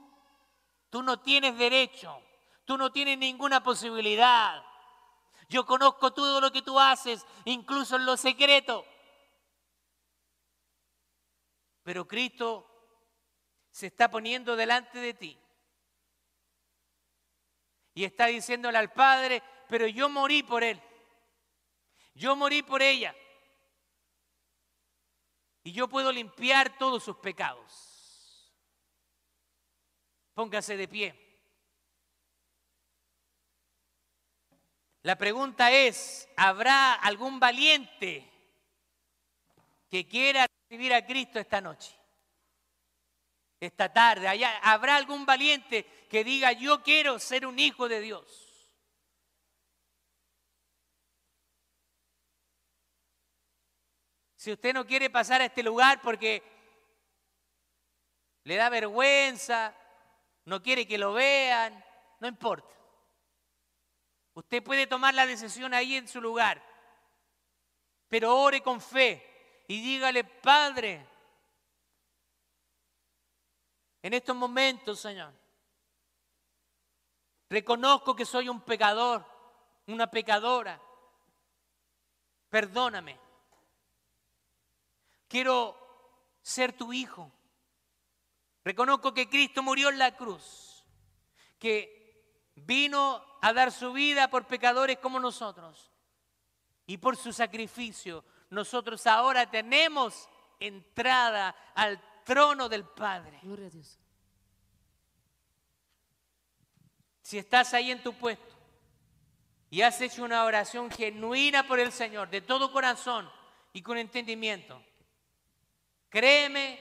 Tú 0.88 1.02
no 1.02 1.20
tienes 1.20 1.58
derecho, 1.58 2.18
tú 2.64 2.78
no 2.78 2.90
tienes 2.90 3.18
ninguna 3.18 3.62
posibilidad. 3.62 4.62
Yo 5.50 5.66
conozco 5.66 6.14
todo 6.14 6.40
lo 6.40 6.50
que 6.50 6.62
tú 6.62 6.80
haces, 6.80 7.26
incluso 7.44 7.96
en 7.96 8.06
lo 8.06 8.16
secreto. 8.16 8.86
Pero 11.82 12.08
Cristo 12.08 12.66
se 13.70 13.88
está 13.88 14.10
poniendo 14.10 14.56
delante 14.56 14.98
de 14.98 15.12
ti 15.12 15.38
y 17.92 18.04
está 18.04 18.26
diciéndole 18.26 18.78
al 18.78 18.94
Padre, 18.94 19.42
pero 19.68 19.86
yo 19.86 20.08
morí 20.08 20.42
por 20.42 20.64
él, 20.64 20.80
yo 22.14 22.36
morí 22.36 22.62
por 22.62 22.82
ella 22.82 23.14
y 25.64 25.72
yo 25.72 25.88
puedo 25.88 26.12
limpiar 26.12 26.76
todos 26.76 27.04
sus 27.04 27.16
pecados. 27.16 28.52
Póngase 30.34 30.76
de 30.76 30.88
pie. 30.88 31.18
La 35.02 35.16
pregunta 35.16 35.70
es, 35.72 36.28
¿habrá 36.36 36.94
algún 36.94 37.40
valiente 37.40 38.28
que 39.90 40.06
quiera 40.06 40.46
recibir 40.46 40.94
a 40.94 41.04
Cristo 41.04 41.38
esta 41.38 41.60
noche? 41.60 41.92
Esta 43.58 43.92
tarde, 43.92 44.28
¿habrá 44.62 44.96
algún 44.96 45.26
valiente 45.26 46.06
que 46.08 46.24
diga, 46.24 46.52
yo 46.52 46.82
quiero 46.82 47.18
ser 47.18 47.46
un 47.46 47.58
hijo 47.58 47.88
de 47.88 48.00
Dios? 48.00 48.51
Si 54.42 54.50
usted 54.50 54.74
no 54.74 54.84
quiere 54.84 55.08
pasar 55.08 55.40
a 55.40 55.44
este 55.44 55.62
lugar 55.62 56.00
porque 56.02 56.42
le 58.42 58.56
da 58.56 58.70
vergüenza, 58.70 59.72
no 60.46 60.60
quiere 60.60 60.84
que 60.84 60.98
lo 60.98 61.12
vean, 61.12 61.72
no 62.18 62.26
importa. 62.26 62.74
Usted 64.34 64.60
puede 64.60 64.88
tomar 64.88 65.14
la 65.14 65.26
decisión 65.26 65.72
ahí 65.72 65.94
en 65.94 66.08
su 66.08 66.20
lugar, 66.20 66.60
pero 68.08 68.36
ore 68.36 68.60
con 68.64 68.80
fe 68.80 69.64
y 69.68 69.80
dígale, 69.80 70.24
Padre, 70.24 71.06
en 74.02 74.12
estos 74.12 74.34
momentos, 74.34 74.98
Señor, 74.98 75.32
reconozco 77.48 78.16
que 78.16 78.24
soy 78.24 78.48
un 78.48 78.60
pecador, 78.62 79.24
una 79.86 80.10
pecadora. 80.10 80.82
Perdóname. 82.48 83.21
Quiero 85.32 85.74
ser 86.42 86.74
tu 86.74 86.92
hijo. 86.92 87.32
Reconozco 88.62 89.14
que 89.14 89.30
Cristo 89.30 89.62
murió 89.62 89.88
en 89.88 89.96
la 89.96 90.14
cruz, 90.14 90.84
que 91.58 92.52
vino 92.54 93.24
a 93.40 93.54
dar 93.54 93.72
su 93.72 93.94
vida 93.94 94.28
por 94.28 94.46
pecadores 94.46 94.98
como 94.98 95.18
nosotros. 95.18 95.90
Y 96.84 96.98
por 96.98 97.16
su 97.16 97.32
sacrificio 97.32 98.22
nosotros 98.50 99.06
ahora 99.06 99.50
tenemos 99.50 100.28
entrada 100.60 101.56
al 101.74 101.98
trono 102.24 102.68
del 102.68 102.84
Padre. 102.84 103.40
Gloria 103.42 103.68
a 103.68 103.70
Dios. 103.70 103.98
Si 107.22 107.38
estás 107.38 107.72
ahí 107.72 107.90
en 107.90 108.02
tu 108.02 108.12
puesto 108.12 108.54
y 109.70 109.80
has 109.80 109.98
hecho 110.02 110.24
una 110.24 110.44
oración 110.44 110.90
genuina 110.90 111.66
por 111.66 111.80
el 111.80 111.90
Señor, 111.90 112.28
de 112.28 112.42
todo 112.42 112.70
corazón 112.70 113.32
y 113.72 113.80
con 113.80 113.96
entendimiento, 113.96 114.91
créeme 116.12 116.78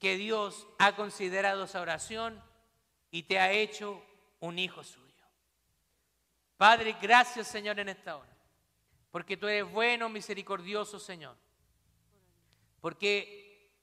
que 0.00 0.16
Dios 0.16 0.66
ha 0.78 0.96
considerado 0.96 1.64
esa 1.64 1.82
oración 1.82 2.42
y 3.10 3.24
te 3.24 3.38
ha 3.38 3.52
hecho 3.52 4.02
un 4.40 4.58
hijo 4.58 4.82
suyo. 4.82 5.04
Padre, 6.56 6.96
gracias 7.00 7.48
Señor 7.48 7.78
en 7.78 7.90
esta 7.90 8.16
hora, 8.16 8.34
porque 9.10 9.36
tú 9.36 9.46
eres 9.46 9.70
bueno, 9.70 10.08
misericordioso 10.08 10.98
Señor. 10.98 11.36
Porque, 12.80 13.74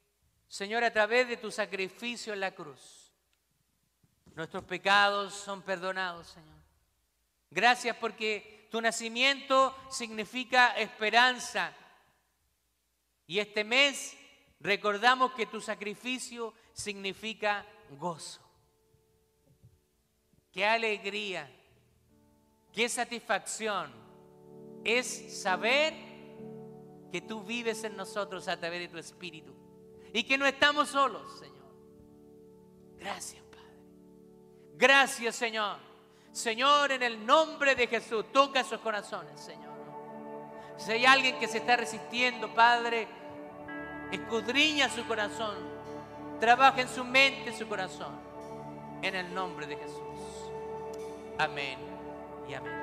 Señor, 0.48 0.84
a 0.84 0.92
través 0.92 1.28
de 1.28 1.38
tu 1.38 1.52
sacrificio 1.52 2.34
en 2.34 2.40
la 2.40 2.56
cruz, 2.56 3.12
nuestros 4.34 4.64
pecados 4.64 5.36
son 5.36 5.62
perdonados, 5.62 6.28
Señor. 6.28 6.58
Gracias 7.52 7.96
porque 7.98 8.68
tu 8.72 8.82
nacimiento 8.82 9.76
significa 9.92 10.70
esperanza. 10.78 11.76
Y 13.28 13.38
este 13.38 13.64
mes 13.64 14.18
recordamos 14.64 15.34
que 15.34 15.46
tu 15.46 15.62
sacrificio 15.62 16.54
significa 16.72 17.66
gozo. 18.00 18.42
Qué 20.52 20.66
alegría, 20.66 21.52
qué 22.72 22.88
satisfacción 22.88 23.92
es 24.84 25.42
saber 25.42 25.94
que 27.12 27.22
tú 27.22 27.44
vives 27.44 27.84
en 27.84 27.96
nosotros 27.96 28.48
a 28.48 28.58
través 28.58 28.80
de 28.80 28.88
tu 28.88 28.98
Espíritu 28.98 29.54
y 30.14 30.24
que 30.24 30.38
no 30.38 30.46
estamos 30.46 30.90
solos, 30.90 31.40
Señor. 31.40 31.54
Gracias, 32.98 33.44
Padre. 33.44 33.80
Gracias, 34.76 35.36
Señor. 35.36 35.78
Señor, 36.32 36.92
en 36.92 37.04
el 37.04 37.26
nombre 37.26 37.76
de 37.76 37.88
Jesús, 37.88 38.32
toca 38.32 38.64
sus 38.64 38.80
corazones, 38.80 39.40
Señor. 39.40 39.74
Si 40.78 40.92
hay 40.92 41.06
alguien 41.06 41.38
que 41.40 41.48
se 41.48 41.60
está 41.60 41.78
resistiendo, 41.78 42.54
Padre, 42.54 43.08
escudriña 44.12 44.90
su 44.90 45.06
corazón, 45.06 45.56
trabaja 46.40 46.82
en 46.82 46.90
su 46.90 47.04
mente, 47.04 47.58
su 47.58 47.68
corazón, 47.68 48.14
en 49.02 49.16
el 49.16 49.34
nombre 49.34 49.68
de 49.68 49.78
Jesús. 49.78 50.52
Amén 51.38 51.78
y 52.48 52.54
amén. 52.54 52.83